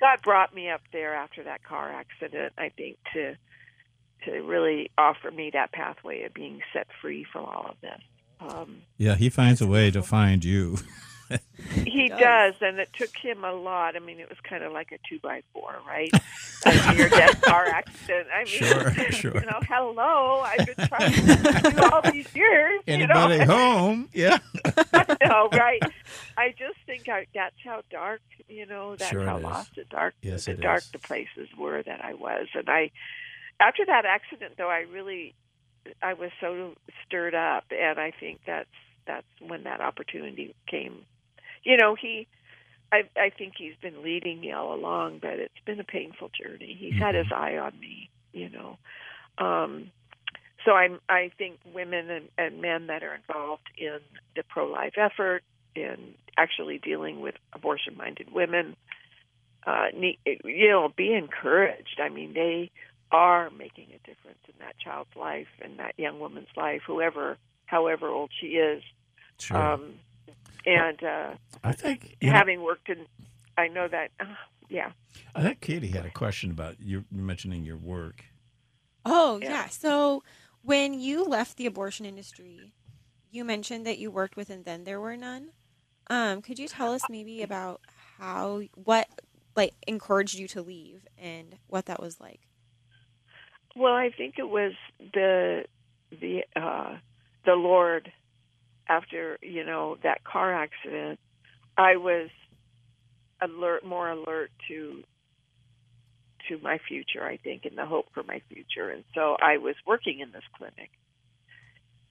God 0.00 0.22
brought 0.22 0.54
me 0.54 0.70
up 0.70 0.80
there 0.92 1.14
after 1.14 1.44
that 1.44 1.62
car 1.62 1.90
accident. 1.90 2.54
I 2.58 2.70
think 2.70 2.96
to 3.12 3.36
to 4.24 4.32
really 4.42 4.90
offer 4.98 5.30
me 5.30 5.50
that 5.54 5.72
pathway 5.72 6.24
of 6.24 6.34
being 6.34 6.60
set 6.72 6.86
free 7.00 7.24
from 7.32 7.44
all 7.46 7.66
of 7.70 7.76
this. 7.80 8.00
Um, 8.40 8.82
yeah, 8.98 9.14
he 9.14 9.30
finds 9.30 9.60
a 9.60 9.66
way 9.66 9.90
to 9.90 10.02
find 10.02 10.44
you. 10.44 10.78
he 11.84 12.08
does. 12.08 12.54
and 12.60 12.78
it 12.78 12.90
took 12.96 13.16
him 13.16 13.44
a 13.44 13.52
lot. 13.52 13.96
I 13.96 14.00
mean, 14.00 14.18
it 14.18 14.28
was 14.28 14.38
kind 14.42 14.64
of 14.64 14.72
like 14.72 14.92
a 14.92 14.98
two 15.08 15.18
by 15.20 15.42
four, 15.52 15.76
right? 15.86 16.10
a 16.66 16.94
near 16.94 17.08
death 17.08 17.40
car 17.42 17.64
accident. 17.66 18.28
I 18.34 18.38
mean, 18.38 18.46
sure, 18.46 18.92
sure. 19.10 19.34
you 19.34 19.40
know, 19.46 19.60
hello, 19.68 20.40
I've 20.40 20.66
been 20.66 20.88
trying 20.88 21.12
to 21.12 21.70
do 21.70 21.82
all 21.92 22.10
these 22.10 22.34
years. 22.34 22.80
Anybody 22.86 23.34
you 23.34 23.46
know? 23.46 23.54
home? 23.54 24.08
Yeah. 24.12 24.38
no, 25.22 25.48
right. 25.52 25.82
I 26.36 26.54
just 26.58 26.78
think 26.86 27.08
I, 27.08 27.26
that's 27.34 27.56
how 27.64 27.82
dark, 27.90 28.22
you 28.48 28.66
know, 28.66 28.96
that's 28.96 29.10
sure 29.10 29.24
how 29.24 29.38
lost 29.38 29.76
and 29.76 29.88
dark, 29.88 30.14
yes, 30.22 30.46
the 30.46 30.54
dark 30.54 30.82
is. 30.82 30.90
the 30.90 30.98
places 30.98 31.48
were 31.56 31.82
that 31.82 32.04
I 32.04 32.14
was, 32.14 32.48
and 32.54 32.68
I. 32.68 32.90
After 33.60 33.84
that 33.84 34.06
accident, 34.06 34.54
though, 34.56 34.70
I 34.70 34.86
really, 34.90 35.34
I 36.02 36.14
was 36.14 36.30
so 36.40 36.72
stirred 37.06 37.34
up, 37.34 37.64
and 37.70 38.00
I 38.00 38.10
think 38.10 38.40
that's 38.46 38.70
that's 39.06 39.26
when 39.46 39.64
that 39.64 39.80
opportunity 39.80 40.54
came 40.66 41.04
you 41.64 41.76
know, 41.76 41.94
he 41.94 42.26
I 42.92 43.02
I 43.16 43.30
think 43.30 43.54
he's 43.56 43.76
been 43.80 44.02
leading 44.02 44.40
me 44.40 44.52
all 44.52 44.74
along, 44.74 45.18
but 45.20 45.34
it's 45.34 45.54
been 45.64 45.80
a 45.80 45.84
painful 45.84 46.30
journey. 46.30 46.76
He's 46.78 46.94
mm-hmm. 46.94 47.02
had 47.02 47.14
his 47.14 47.32
eye 47.34 47.56
on 47.56 47.78
me, 47.78 48.10
you 48.32 48.48
know. 48.48 48.78
Um 49.38 49.90
so 50.64 50.72
I'm 50.72 51.00
I 51.08 51.30
think 51.38 51.58
women 51.72 52.10
and, 52.10 52.28
and 52.36 52.60
men 52.60 52.88
that 52.88 53.02
are 53.02 53.14
involved 53.14 53.68
in 53.78 53.98
the 54.36 54.42
pro 54.48 54.66
life 54.66 54.94
effort 54.96 55.42
in 55.74 56.14
actually 56.36 56.78
dealing 56.78 57.20
with 57.20 57.34
abortion 57.52 57.96
minded 57.96 58.32
women 58.32 58.76
uh 59.66 59.86
need, 59.94 60.18
you 60.24 60.68
know 60.68 60.88
be 60.94 61.14
encouraged. 61.14 62.00
I 62.02 62.08
mean 62.08 62.34
they 62.34 62.70
are 63.12 63.50
making 63.50 63.88
a 63.88 64.06
difference 64.06 64.38
in 64.46 64.54
that 64.60 64.78
child's 64.78 65.14
life 65.16 65.48
and 65.60 65.78
that 65.78 65.94
young 65.96 66.20
woman's 66.20 66.48
life, 66.56 66.82
whoever 66.86 67.38
however 67.66 68.08
old 68.08 68.30
she 68.40 68.48
is. 68.48 68.82
Sure. 69.38 69.56
Um, 69.56 69.94
and 70.66 71.02
uh, 71.02 71.34
I 71.64 71.72
think 71.72 72.16
having 72.22 72.58
know, 72.58 72.64
worked 72.64 72.88
in, 72.88 73.06
I 73.56 73.68
know 73.68 73.88
that. 73.88 74.10
Uh, 74.20 74.24
yeah. 74.68 74.92
I 75.34 75.42
think 75.42 75.60
Katie 75.60 75.88
had 75.88 76.06
a 76.06 76.10
question 76.10 76.50
about 76.50 76.80
you 76.80 77.04
mentioning 77.10 77.64
your 77.64 77.76
work. 77.76 78.24
Oh 79.04 79.38
yeah. 79.42 79.50
yeah. 79.50 79.66
So 79.68 80.22
when 80.62 80.98
you 80.98 81.24
left 81.24 81.56
the 81.56 81.66
abortion 81.66 82.06
industry, 82.06 82.72
you 83.30 83.44
mentioned 83.44 83.86
that 83.86 83.98
you 83.98 84.10
worked 84.10 84.36
with 84.36 84.50
and 84.50 84.64
then 84.64 84.84
there 84.84 85.00
were 85.00 85.16
none. 85.16 85.50
Um, 86.08 86.42
could 86.42 86.58
you 86.58 86.68
tell 86.68 86.92
us 86.92 87.02
maybe 87.08 87.42
about 87.42 87.80
how 88.18 88.62
what 88.74 89.08
like 89.56 89.74
encouraged 89.86 90.38
you 90.38 90.48
to 90.48 90.62
leave 90.62 91.06
and 91.18 91.56
what 91.68 91.86
that 91.86 92.00
was 92.00 92.20
like? 92.20 92.40
Well, 93.76 93.94
I 93.94 94.10
think 94.16 94.34
it 94.38 94.48
was 94.48 94.72
the 94.98 95.64
the 96.10 96.42
uh, 96.56 96.96
the 97.44 97.54
Lord 97.54 98.12
after 98.90 99.38
you 99.40 99.64
know 99.64 99.96
that 100.02 100.24
car 100.24 100.52
accident, 100.52 101.18
I 101.78 101.96
was 101.96 102.28
alert, 103.40 103.86
more 103.86 104.10
alert 104.10 104.50
to 104.68 105.02
to 106.48 106.58
my 106.58 106.78
future. 106.88 107.24
I 107.24 107.36
think, 107.38 107.64
and 107.64 107.78
the 107.78 107.86
hope 107.86 108.06
for 108.12 108.22
my 108.24 108.42
future. 108.52 108.90
And 108.90 109.04
so 109.14 109.36
I 109.40 109.58
was 109.58 109.76
working 109.86 110.20
in 110.20 110.32
this 110.32 110.42
clinic 110.58 110.90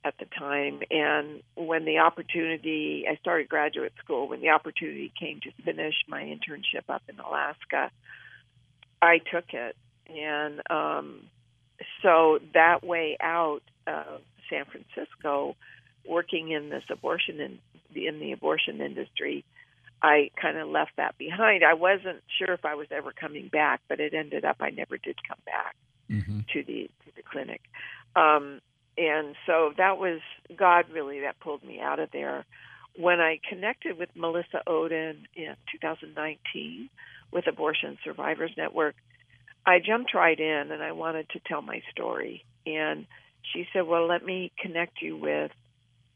at 0.06 0.14
the 0.18 0.26
time. 0.38 0.80
And 0.90 1.44
when 1.56 1.84
the 1.84 1.98
opportunity, 2.00 3.06
I 3.10 3.18
started 3.18 3.50
graduate 3.50 3.94
school. 4.04 4.30
When 4.30 4.42
the 4.42 4.50
opportunity 4.50 5.12
came 5.20 5.42
to 5.42 5.64
finish 5.64 5.96
my 6.08 6.22
internship 6.22 6.88
up 6.88 7.04
in 7.10 7.20
Alaska, 7.20 7.92
I 9.02 9.20
took 9.32 9.54
it. 9.54 9.76
And 10.08 10.62
um, 10.70 11.24
so 12.02 12.40
that 12.54 12.84
way 12.84 13.18
out 13.20 13.62
of 13.86 14.22
San 14.50 14.66
Francisco 14.66 15.56
working 16.10 16.52
in 16.52 16.70
this 16.70 16.84
abortion 16.90 17.40
in 17.40 17.60
the, 17.94 18.08
in 18.08 18.20
the 18.20 18.32
abortion 18.32 18.82
industry, 18.82 19.46
I 20.02 20.32
kind 20.42 20.58
of 20.58 20.68
left 20.68 20.92
that 20.98 21.18
behind. 21.18 21.64
I 21.64 21.76
wasn't 21.76 22.24
sure 22.38 22.54
if 22.54 22.66
I 22.66 22.76
was 22.76 22.88
ever 22.92 23.12
coming 23.12 23.48
back, 23.48 23.82
but 23.88 24.00
it 24.00 24.14
ended 24.14 24.44
up 24.44 24.58
I 24.60 24.72
never 24.72 24.98
did 24.98 25.18
come 25.28 25.40
back 25.46 25.76
mm-hmm. 26.10 26.40
to 26.54 26.64
the 26.64 26.90
to 27.06 27.16
the 27.16 27.22
clinic. 27.22 27.62
Um, 28.16 28.62
and 28.98 29.36
so 29.46 29.72
that 29.78 29.98
was 29.98 30.20
God 30.56 30.86
really 30.92 31.22
that 31.22 31.40
pulled 31.40 31.64
me 31.64 31.80
out 31.80 32.00
of 32.00 32.10
there. 32.12 32.46
When 32.96 33.20
I 33.20 33.40
connected 33.48 33.98
with 33.98 34.10
Melissa 34.16 34.62
Ohden 34.68 35.26
in 35.36 35.56
2019 35.72 36.90
with 37.32 37.48
Abortion 37.48 37.98
Survivors 38.04 38.52
Network, 38.58 38.96
I 39.66 39.80
jumped 39.80 40.14
right 40.14 40.40
in 40.40 40.72
and 40.72 40.82
I 40.82 40.94
wanted 40.94 41.30
to 41.30 41.40
tell 41.46 41.62
my 41.62 41.82
story. 41.92 42.44
And 42.66 43.06
she 43.54 43.68
said, 43.74 43.86
"Well, 43.86 44.08
let 44.08 44.26
me 44.26 44.52
connect 44.60 45.02
you 45.02 45.18
with 45.18 45.52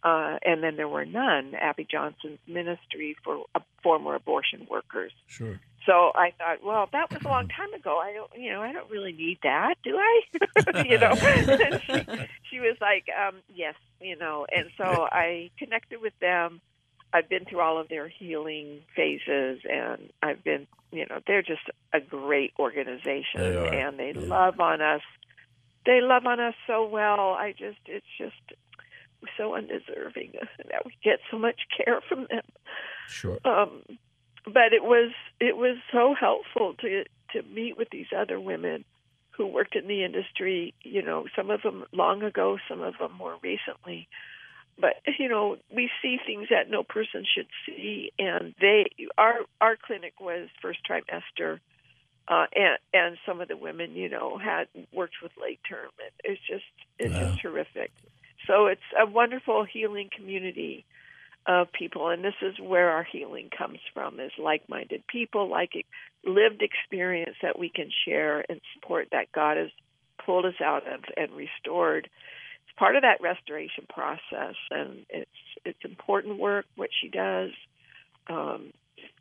uh, 0.04 0.38
and 0.46 0.62
then 0.62 0.76
there 0.76 0.88
were 0.88 1.06
none. 1.06 1.54
Abby 1.56 1.88
Johnson's 1.90 2.40
ministry 2.48 3.16
for 3.24 3.46
uh, 3.56 3.60
former 3.82 4.16
abortion 4.16 4.68
workers. 4.70 5.14
Sure. 5.28 5.60
So 5.86 6.12
I 6.16 6.32
thought, 6.38 6.64
well, 6.64 6.88
that 6.92 7.12
was 7.12 7.22
a 7.24 7.28
long 7.28 7.48
time 7.50 7.74
ago. 7.74 7.98
I 7.98 8.14
don't, 8.14 8.32
you 8.42 8.52
know, 8.52 8.62
I 8.62 8.72
don't 8.72 8.90
really 8.90 9.12
need 9.14 9.40
that, 9.44 9.76
do 9.84 9.98
I? 9.98 10.84
you 10.86 10.98
know. 10.98 11.16
she, 11.16 12.28
she 12.50 12.60
was 12.60 12.78
like, 12.80 13.06
um, 13.18 13.36
yes, 13.54 13.76
you 14.00 14.18
know. 14.18 14.46
And 14.54 14.70
so 14.78 15.08
I 15.12 15.52
connected 15.58 16.02
with 16.02 16.14
them. 16.20 16.62
I've 17.14 17.30
been 17.30 17.46
through 17.46 17.60
all 17.60 17.80
of 17.80 17.90
their 17.90 18.08
healing 18.08 18.82
phases, 18.96 19.60
and 19.70 20.10
I've 20.22 20.44
been, 20.44 20.68
you 20.92 21.06
know, 21.06 21.20
they're 21.28 21.44
just 21.44 21.70
a 21.94 22.00
great 22.00 22.54
organization, 22.58 23.42
they 23.42 23.82
and 23.82 24.00
they 24.00 24.14
yeah. 24.16 24.28
love 24.28 24.60
on 24.60 24.82
us. 24.82 25.02
They 25.86 26.00
love 26.02 26.26
on 26.26 26.40
us 26.40 26.56
so 26.66 26.88
well. 26.88 27.34
I 27.34 27.54
just, 27.58 27.78
it's 27.86 28.06
just 28.18 28.58
so 29.38 29.56
undeserving 29.56 30.34
that 30.70 30.86
we 30.86 30.96
get 31.04 31.20
so 31.32 31.38
much 31.38 31.62
care 31.76 32.02
from 32.08 32.28
them. 32.30 32.44
Sure. 33.08 33.40
Um, 33.46 33.84
but 34.46 34.74
it 34.74 34.84
was 34.84 35.12
it 35.40 35.56
was 35.56 35.78
so 35.92 36.14
helpful 36.20 36.76
to 36.82 37.04
to 37.32 37.44
meet 37.54 37.78
with 37.78 37.90
these 37.90 38.08
other 38.16 38.40
women 38.40 38.86
who 39.32 39.48
worked 39.48 39.76
in 39.76 39.88
the 39.88 40.04
industry. 40.04 40.74
You 40.84 41.02
know, 41.02 41.26
some 41.36 41.50
of 41.50 41.62
them 41.62 41.86
long 41.92 42.24
ago, 42.24 42.58
some 42.68 42.82
of 42.82 42.98
them 43.00 43.14
more 43.14 43.38
recently. 43.42 44.08
But 44.80 44.96
you 45.20 45.30
know, 45.30 45.58
we 45.74 45.90
see 46.02 46.18
things 46.26 46.48
that 46.50 46.70
no 46.70 46.84
person 46.84 47.26
should 47.34 47.48
see, 47.66 48.12
and 48.18 48.54
they 48.60 48.86
our 49.18 49.40
our 49.62 49.76
clinic 49.76 50.20
was 50.20 50.50
first 50.62 50.80
trimester. 50.90 51.60
Uh, 52.26 52.46
and 52.56 52.78
and 52.94 53.18
some 53.26 53.42
of 53.42 53.50
the 53.50 53.58
women, 53.58 53.96
you 53.96 54.10
know, 54.10 54.38
had 54.38 54.68
worked 54.94 55.16
with 55.22 55.32
late 55.42 55.60
term. 55.68 55.90
it's 56.24 56.42
just 56.48 56.64
it's 56.98 57.14
wow. 57.14 57.30
just 57.30 57.42
terrific. 57.42 57.92
So 58.48 58.68
it's 58.68 58.82
a 59.00 59.06
wonderful 59.10 59.66
healing 59.66 60.10
community 60.16 60.86
of 61.46 61.72
people, 61.72 62.10
and 62.10 62.24
this 62.24 62.36
is 62.42 62.60
where 62.60 62.92
our 62.92 63.04
healing 63.04 63.50
comes 63.56 63.80
from: 63.94 64.20
is 64.20 64.32
like-minded 64.38 65.04
people, 65.08 65.50
like 65.50 65.86
lived 66.26 66.62
experience 66.62 67.36
that 67.42 67.60
we 67.60 67.70
can 67.70 67.90
share 68.06 68.44
and 68.50 68.62
support 68.74 69.10
that 69.12 69.32
God 69.34 69.58
has 69.58 69.70
pulled 70.26 70.46
us 70.46 70.62
out 70.64 70.88
of 70.88 71.02
and 71.18 71.32
restored. 71.34 72.10
It's 72.66 72.78
part 72.78 72.96
of 72.96 73.02
that 73.02 73.22
restoration 73.22 73.86
process, 73.94 74.56
and 74.72 75.06
it's 75.10 75.30
it's 75.66 75.84
important 75.84 76.40
work 76.40 76.66
what 76.76 76.90
she 77.02 77.10
does, 77.10 77.52
um, 78.28 78.72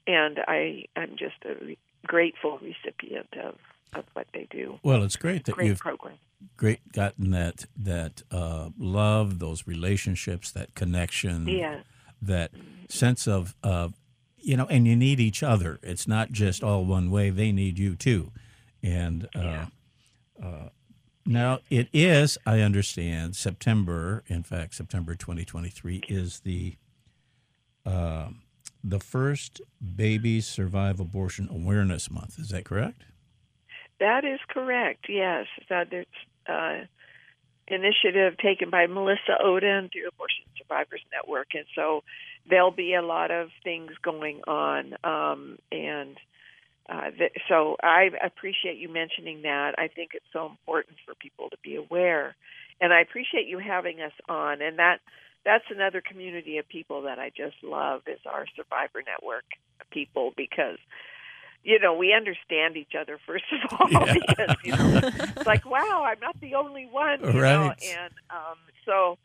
and 0.07 0.39
I 0.47 0.85
I'm 0.97 1.17
just 1.19 1.45
a 1.45 1.77
grateful 2.07 2.59
recipient 2.59 3.29
of 3.43 3.57
of 3.95 4.05
what 4.15 4.27
they 4.33 4.47
do. 4.51 4.79
Well, 4.83 5.03
it's 5.03 5.17
great 5.17 5.45
that 5.45 5.55
great 5.55 5.69
you've 5.69 5.79
program. 5.79 6.15
great 6.57 6.93
gotten 6.93 7.31
that 7.31 7.67
that 7.77 8.23
uh, 8.31 8.71
love, 8.79 9.39
those 9.39 9.67
relationships, 9.67 10.51
that 10.53 10.75
connection, 10.75 11.49
yeah. 11.49 11.81
that 12.21 12.51
sense 12.89 13.27
of 13.27 13.55
uh, 13.63 13.89
you 14.43 14.57
know, 14.57 14.67
and 14.67 14.87
you 14.87 14.97
need 14.97 15.21
each 15.21 15.43
other. 15.43 15.79
It's 15.83 16.09
not 16.09 16.33
just 16.33 16.63
all 16.63 16.85
one 16.85 17.11
way. 17.11 17.31
They 17.31 17.53
need 17.53 17.79
you 17.79 17.95
too. 17.95 18.33
And 18.83 19.29
uh, 19.35 19.67
uh, 20.43 20.69
now 21.25 21.61
it 21.71 21.89
is, 21.93 22.37
I 22.45 22.61
understand, 22.61 23.37
September. 23.37 24.25
In 24.27 24.43
fact, 24.43 24.75
September 24.75 25.15
2023 25.15 26.03
is 26.09 26.41
the 26.41 26.77
uh, 27.87 28.29
the 28.83 28.99
first 28.99 29.61
baby 29.95 30.41
Survive 30.41 30.99
Abortion 30.99 31.49
Awareness 31.51 32.11
Month. 32.11 32.39
Is 32.39 32.49
that 32.49 32.65
correct? 32.65 33.05
That 34.03 34.25
is 34.25 34.41
correct. 34.49 35.07
Yes, 35.09 35.47
so 35.69 35.85
there's 35.89 36.07
uh, 36.49 36.87
initiative 37.69 38.37
taken 38.37 38.69
by 38.69 38.89
Melissa 38.89 39.39
Ohden 39.41 39.93
through 39.93 40.09
Abortion 40.09 40.43
Survivors 40.59 41.03
Network, 41.13 41.55
and 41.55 41.67
so 41.77 42.03
there'll 42.51 42.73
be 42.73 42.95
a 42.95 43.03
lot 43.03 43.31
of 43.31 43.51
things 43.63 43.93
going 44.03 44.41
on. 44.49 44.95
Um, 45.05 45.59
and 45.71 46.17
uh, 46.89 47.13
th- 47.17 47.31
so 47.49 47.77
I 47.81 48.09
appreciate 48.25 48.77
you 48.79 48.89
mentioning 48.89 49.43
that. 49.43 49.77
I 49.79 49.87
think 49.87 50.11
it's 50.15 50.27
so 50.33 50.47
important 50.47 50.97
for 51.07 51.15
people 51.15 51.51
to 51.51 51.57
be 51.63 51.77
aware, 51.77 52.35
and 52.81 52.93
I 52.93 53.03
appreciate 53.03 53.47
you 53.47 53.61
having 53.61 54.01
us 54.01 54.19
on. 54.29 54.63
And 54.63 54.81
that 54.81 54.99
that's 55.45 55.71
another 55.71 56.01
community 56.01 56.59
of 56.59 56.69
people 56.69 57.03
that 57.03 57.21
I 57.21 57.31
just 57.31 57.63
love 57.63 58.03
is 58.09 58.19
our 58.27 58.47
Survivor 58.57 59.01
Network 59.07 59.45
people 59.93 60.33
because 60.37 60.79
you 61.65 61.79
know, 61.79 61.95
we 61.95 62.13
understand 62.13 62.77
each 62.77 62.93
other 63.01 63.19
first 63.27 63.45
of 63.53 63.81
all 63.81 63.89
Yeah. 63.91 64.15
because 64.15 64.57
you 64.65 64.73
know 64.77 65.01
it's 65.37 65.47
like, 65.47 65.65
wow, 65.65 66.05
I'm 66.07 66.21
not 66.21 66.39
the 66.41 66.55
only 66.57 66.87
one, 66.87 67.21
you 67.21 67.33
know, 67.33 67.41
Right. 67.41 67.83
and 67.83 68.13
um 68.31 68.59
so 68.85 69.19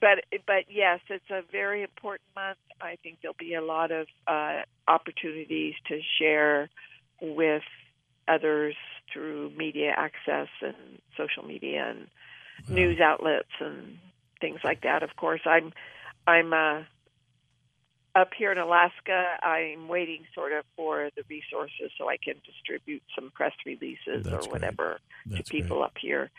but 0.00 0.24
but 0.46 0.64
yes, 0.68 1.00
it's 1.08 1.30
a 1.30 1.42
very 1.52 1.82
important 1.82 2.28
month. 2.34 2.58
I 2.80 2.96
think 3.02 3.18
there'll 3.22 3.36
be 3.38 3.54
a 3.54 3.62
lot 3.62 3.90
of 3.92 4.06
uh 4.26 4.62
opportunities 4.88 5.74
to 5.88 6.00
share 6.18 6.68
with 7.20 7.62
others 8.26 8.74
through 9.12 9.50
media 9.56 9.92
access 9.96 10.48
and 10.62 10.74
social 11.16 11.44
media 11.44 11.90
and 11.90 12.08
news 12.68 12.98
outlets 13.00 13.50
and 13.60 13.98
things 14.40 14.60
like 14.64 14.80
that. 14.82 15.02
Of 15.02 15.14
course, 15.16 15.42
I'm 15.44 15.72
I'm 16.26 16.52
uh, 16.52 16.82
up 18.14 18.30
here 18.36 18.52
in 18.52 18.58
Alaska. 18.58 19.38
I'm 19.42 19.88
waiting 19.88 20.24
sort 20.34 20.52
of 20.52 20.64
for 20.76 21.10
the 21.16 21.22
resources 21.28 21.90
so 21.98 22.08
I 22.08 22.16
can 22.16 22.34
distribute 22.44 23.02
some 23.14 23.30
press 23.34 23.52
releases 23.66 24.24
That's 24.24 24.46
or 24.46 24.50
whatever 24.50 24.98
to 25.34 25.42
people 25.44 25.78
great. 25.78 25.86
up 25.86 25.96
here. 26.00 26.30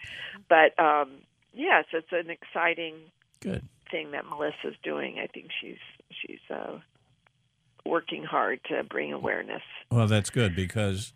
But 0.47 0.77
um, 0.79 1.11
yes, 1.53 1.85
it's 1.93 2.11
an 2.11 2.29
exciting 2.29 2.95
Good. 3.41 3.63
thing 3.91 4.11
that 4.11 4.25
Melissa's 4.25 4.75
doing. 4.83 5.17
I 5.21 5.27
think 5.27 5.47
she's 5.61 5.77
she's 6.09 6.39
uh, 6.49 6.79
working 7.85 8.23
hard 8.23 8.59
to 8.69 8.83
bring 8.83 9.13
awareness. 9.13 9.63
Well, 9.91 10.07
that's 10.07 10.29
good 10.29 10.55
because, 10.55 11.13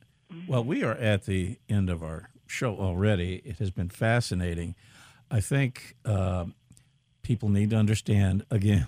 well, 0.48 0.64
we 0.64 0.84
are 0.84 0.96
at 0.96 1.26
the 1.26 1.58
end 1.70 1.90
of 1.90 2.04
our 2.04 2.30
show 2.48 2.76
already. 2.78 3.42
It 3.46 3.58
has 3.60 3.72
been 3.72 3.90
fascinating. 3.90 4.76
I 5.32 5.42
think 5.42 5.96
uh, 6.06 6.46
people 7.22 7.50
need 7.50 7.70
to 7.72 7.76
understand 7.76 8.46
again. 8.52 8.88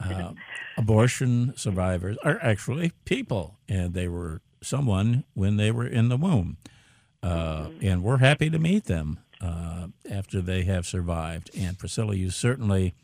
Uh, 0.00 0.32
abortion 0.78 1.52
survivors 1.56 2.16
are 2.24 2.38
actually 2.42 2.92
people, 3.04 3.58
and 3.68 3.94
they 3.94 4.08
were 4.08 4.40
someone 4.62 5.24
when 5.34 5.56
they 5.56 5.70
were 5.70 5.86
in 5.86 6.08
the 6.08 6.16
womb, 6.16 6.56
uh, 7.22 7.68
and 7.82 8.02
we're 8.02 8.18
happy 8.18 8.50
to 8.50 8.58
meet 8.58 8.84
them 8.84 9.18
uh, 9.40 9.88
after 10.10 10.40
they 10.40 10.62
have 10.64 10.86
survived. 10.86 11.50
And 11.56 11.78
Priscilla, 11.78 12.14
you 12.14 12.30
certainly 12.30 12.94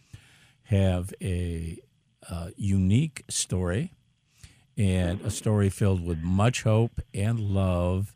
have 0.65 1.15
a 1.23 1.79
uh, 2.29 2.49
unique 2.57 3.25
story 3.29 3.93
and 4.77 5.21
a 5.23 5.31
story 5.31 5.71
filled 5.71 6.05
with 6.05 6.19
much 6.19 6.63
hope 6.63 7.01
and 7.15 7.41
love 7.41 8.16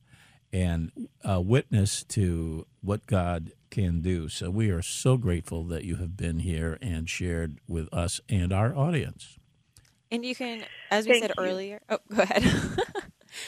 and 0.52 0.90
a 1.24 1.40
witness 1.40 2.02
to 2.04 2.66
what 2.82 3.06
God 3.06 3.52
can 3.70 4.00
do. 4.02 4.28
So 4.28 4.50
we 4.50 4.70
are 4.70 4.82
so 4.82 5.16
grateful 5.16 5.64
that 5.64 5.84
you 5.84 5.96
have 5.96 6.16
been 6.16 6.40
here 6.40 6.78
and 6.82 7.08
shared 7.08 7.58
with 7.68 7.92
us 7.94 8.20
and 8.28 8.52
our 8.52 8.76
audience. 8.76 9.38
And 10.10 10.24
you 10.24 10.34
can, 10.34 10.64
as 10.90 11.06
we 11.06 11.12
Thank 11.12 11.24
said 11.24 11.32
you. 11.38 11.44
earlier, 11.44 11.80
oh, 11.88 11.98
go 12.14 12.22
ahead. 12.22 12.42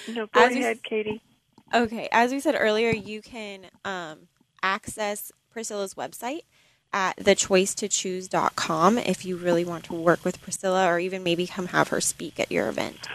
No, 0.07 0.27
go 0.33 0.41
As 0.41 0.55
you- 0.55 0.61
ahead, 0.61 0.83
Katie. 0.83 1.23
Okay, 1.75 2.09
as 2.13 2.33
we 2.33 2.41
said 2.41 2.55
earlier, 2.59 2.91
you 2.91 3.23
can 3.23 3.67
um, 3.85 4.29
access 4.63 5.33
Priscilla's 5.51 5.95
website 5.95 6.43
at 6.93 7.17
thechoicetochoose.com 7.17 8.99
if 8.99 9.25
you 9.25 9.37
really 9.39 9.65
want 9.65 9.85
to 9.85 9.95
work 9.95 10.25
with 10.25 10.43
Priscilla 10.43 10.87
or 10.87 10.99
even 10.99 11.23
maybe 11.23 11.47
come 11.47 11.69
have 11.69 11.89
her 11.89 12.01
speak 12.01 12.39
at 12.39 12.53
your 12.53 12.69
event. 12.69 13.09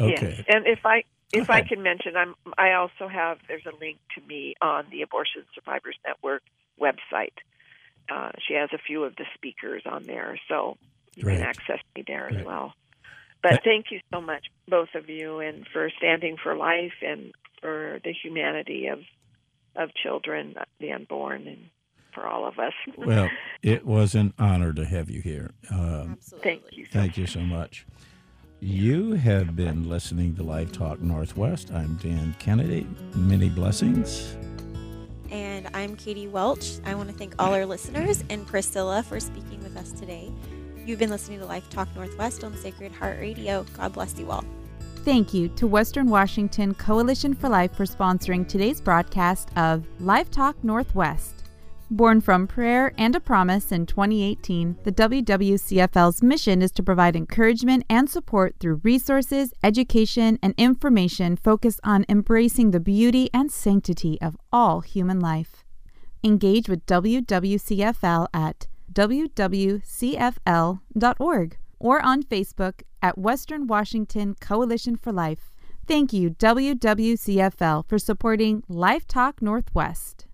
Okay. 0.00 0.36
Yes. 0.38 0.44
And 0.48 0.66
if 0.66 0.80
I 0.86 1.04
if 1.32 1.50
I 1.50 1.62
can 1.62 1.82
mention, 1.82 2.16
I'm 2.16 2.34
I 2.58 2.72
also 2.72 3.08
have 3.08 3.38
there's 3.48 3.66
a 3.66 3.76
link 3.80 3.98
to 4.16 4.26
me 4.26 4.54
on 4.60 4.86
the 4.90 5.02
Abortion 5.02 5.44
Survivors 5.54 5.96
Network 6.06 6.42
website. 6.80 7.36
Uh, 8.10 8.30
she 8.46 8.54
has 8.54 8.70
a 8.72 8.78
few 8.78 9.04
of 9.04 9.14
the 9.16 9.24
speakers 9.34 9.82
on 9.86 10.04
there, 10.04 10.38
so 10.48 10.76
you 11.14 11.24
Great. 11.24 11.38
can 11.38 11.46
access 11.46 11.78
me 11.94 12.04
there 12.06 12.28
as 12.28 12.44
well. 12.44 12.72
But 13.42 13.60
thank 13.64 13.86
you 13.90 14.00
so 14.12 14.20
much, 14.20 14.44
both 14.68 14.88
of 14.94 15.08
you, 15.08 15.38
and 15.38 15.66
for 15.72 15.90
standing 15.96 16.36
for 16.42 16.56
life 16.56 16.92
and 17.02 17.32
for 17.60 18.00
the 18.04 18.12
humanity 18.12 18.88
of 18.88 18.98
of 19.76 19.90
children, 19.94 20.56
the 20.80 20.92
unborn, 20.92 21.46
and 21.46 21.70
for 22.12 22.26
all 22.26 22.46
of 22.46 22.58
us. 22.58 22.72
Well, 22.96 23.30
it 23.62 23.86
was 23.86 24.14
an 24.14 24.34
honor 24.38 24.72
to 24.72 24.84
have 24.84 25.08
you 25.08 25.20
here. 25.20 25.52
Um, 25.70 26.12
Absolutely. 26.12 26.50
thank 26.50 26.62
you. 26.72 26.84
So 26.86 26.98
Thank 26.98 27.16
you 27.16 27.26
so 27.26 27.40
much. 27.40 27.86
You 28.62 29.14
have 29.14 29.56
been 29.56 29.88
listening 29.88 30.36
to 30.36 30.42
Life 30.42 30.70
Talk 30.70 31.00
Northwest. 31.00 31.72
I'm 31.72 31.94
Dan 31.94 32.36
Kennedy. 32.38 32.86
Many 33.14 33.48
blessings. 33.48 34.36
And 35.30 35.66
I'm 35.72 35.96
Katie 35.96 36.28
Welch. 36.28 36.72
I 36.84 36.94
want 36.94 37.08
to 37.08 37.14
thank 37.14 37.34
all 37.38 37.54
our 37.54 37.64
listeners 37.64 38.22
and 38.28 38.46
Priscilla 38.46 39.02
for 39.02 39.18
speaking 39.18 39.62
with 39.62 39.78
us 39.78 39.92
today. 39.92 40.30
You've 40.84 40.98
been 40.98 41.08
listening 41.08 41.38
to 41.38 41.46
Life 41.46 41.70
Talk 41.70 41.88
Northwest 41.96 42.44
on 42.44 42.54
Sacred 42.54 42.92
Heart 42.92 43.18
Radio. 43.18 43.64
God 43.78 43.94
bless 43.94 44.18
you 44.18 44.30
all. 44.30 44.44
Thank 45.06 45.32
you 45.32 45.48
to 45.56 45.66
Western 45.66 46.10
Washington 46.10 46.74
Coalition 46.74 47.32
for 47.32 47.48
Life 47.48 47.74
for 47.74 47.86
sponsoring 47.86 48.46
today's 48.46 48.82
broadcast 48.82 49.56
of 49.56 49.86
Life 50.00 50.30
Talk 50.30 50.62
Northwest. 50.62 51.39
Born 51.92 52.20
from 52.20 52.46
prayer 52.46 52.92
and 52.96 53.16
a 53.16 53.20
promise 53.20 53.72
in 53.72 53.84
2018, 53.84 54.76
the 54.84 54.92
WWCFL's 54.92 56.22
mission 56.22 56.62
is 56.62 56.70
to 56.72 56.84
provide 56.84 57.16
encouragement 57.16 57.84
and 57.90 58.08
support 58.08 58.54
through 58.60 58.80
resources, 58.84 59.52
education, 59.64 60.38
and 60.40 60.54
information 60.56 61.34
focused 61.34 61.80
on 61.82 62.06
embracing 62.08 62.70
the 62.70 62.78
beauty 62.78 63.28
and 63.34 63.50
sanctity 63.50 64.20
of 64.20 64.36
all 64.52 64.82
human 64.82 65.18
life. 65.18 65.64
Engage 66.22 66.68
with 66.68 66.86
WWCFL 66.86 68.28
at 68.32 68.68
wwcfl.org 68.92 69.78
or 71.80 72.00
on 72.04 72.22
Facebook 72.22 72.82
at 73.02 73.18
Western 73.18 73.66
Washington 73.66 74.36
Coalition 74.40 74.94
for 74.94 75.10
Life. 75.12 75.50
Thank 75.88 76.12
you, 76.12 76.30
WWCFL, 76.30 77.88
for 77.88 77.98
supporting 77.98 78.62
Life 78.68 79.08
Talk 79.08 79.42
Northwest. 79.42 80.28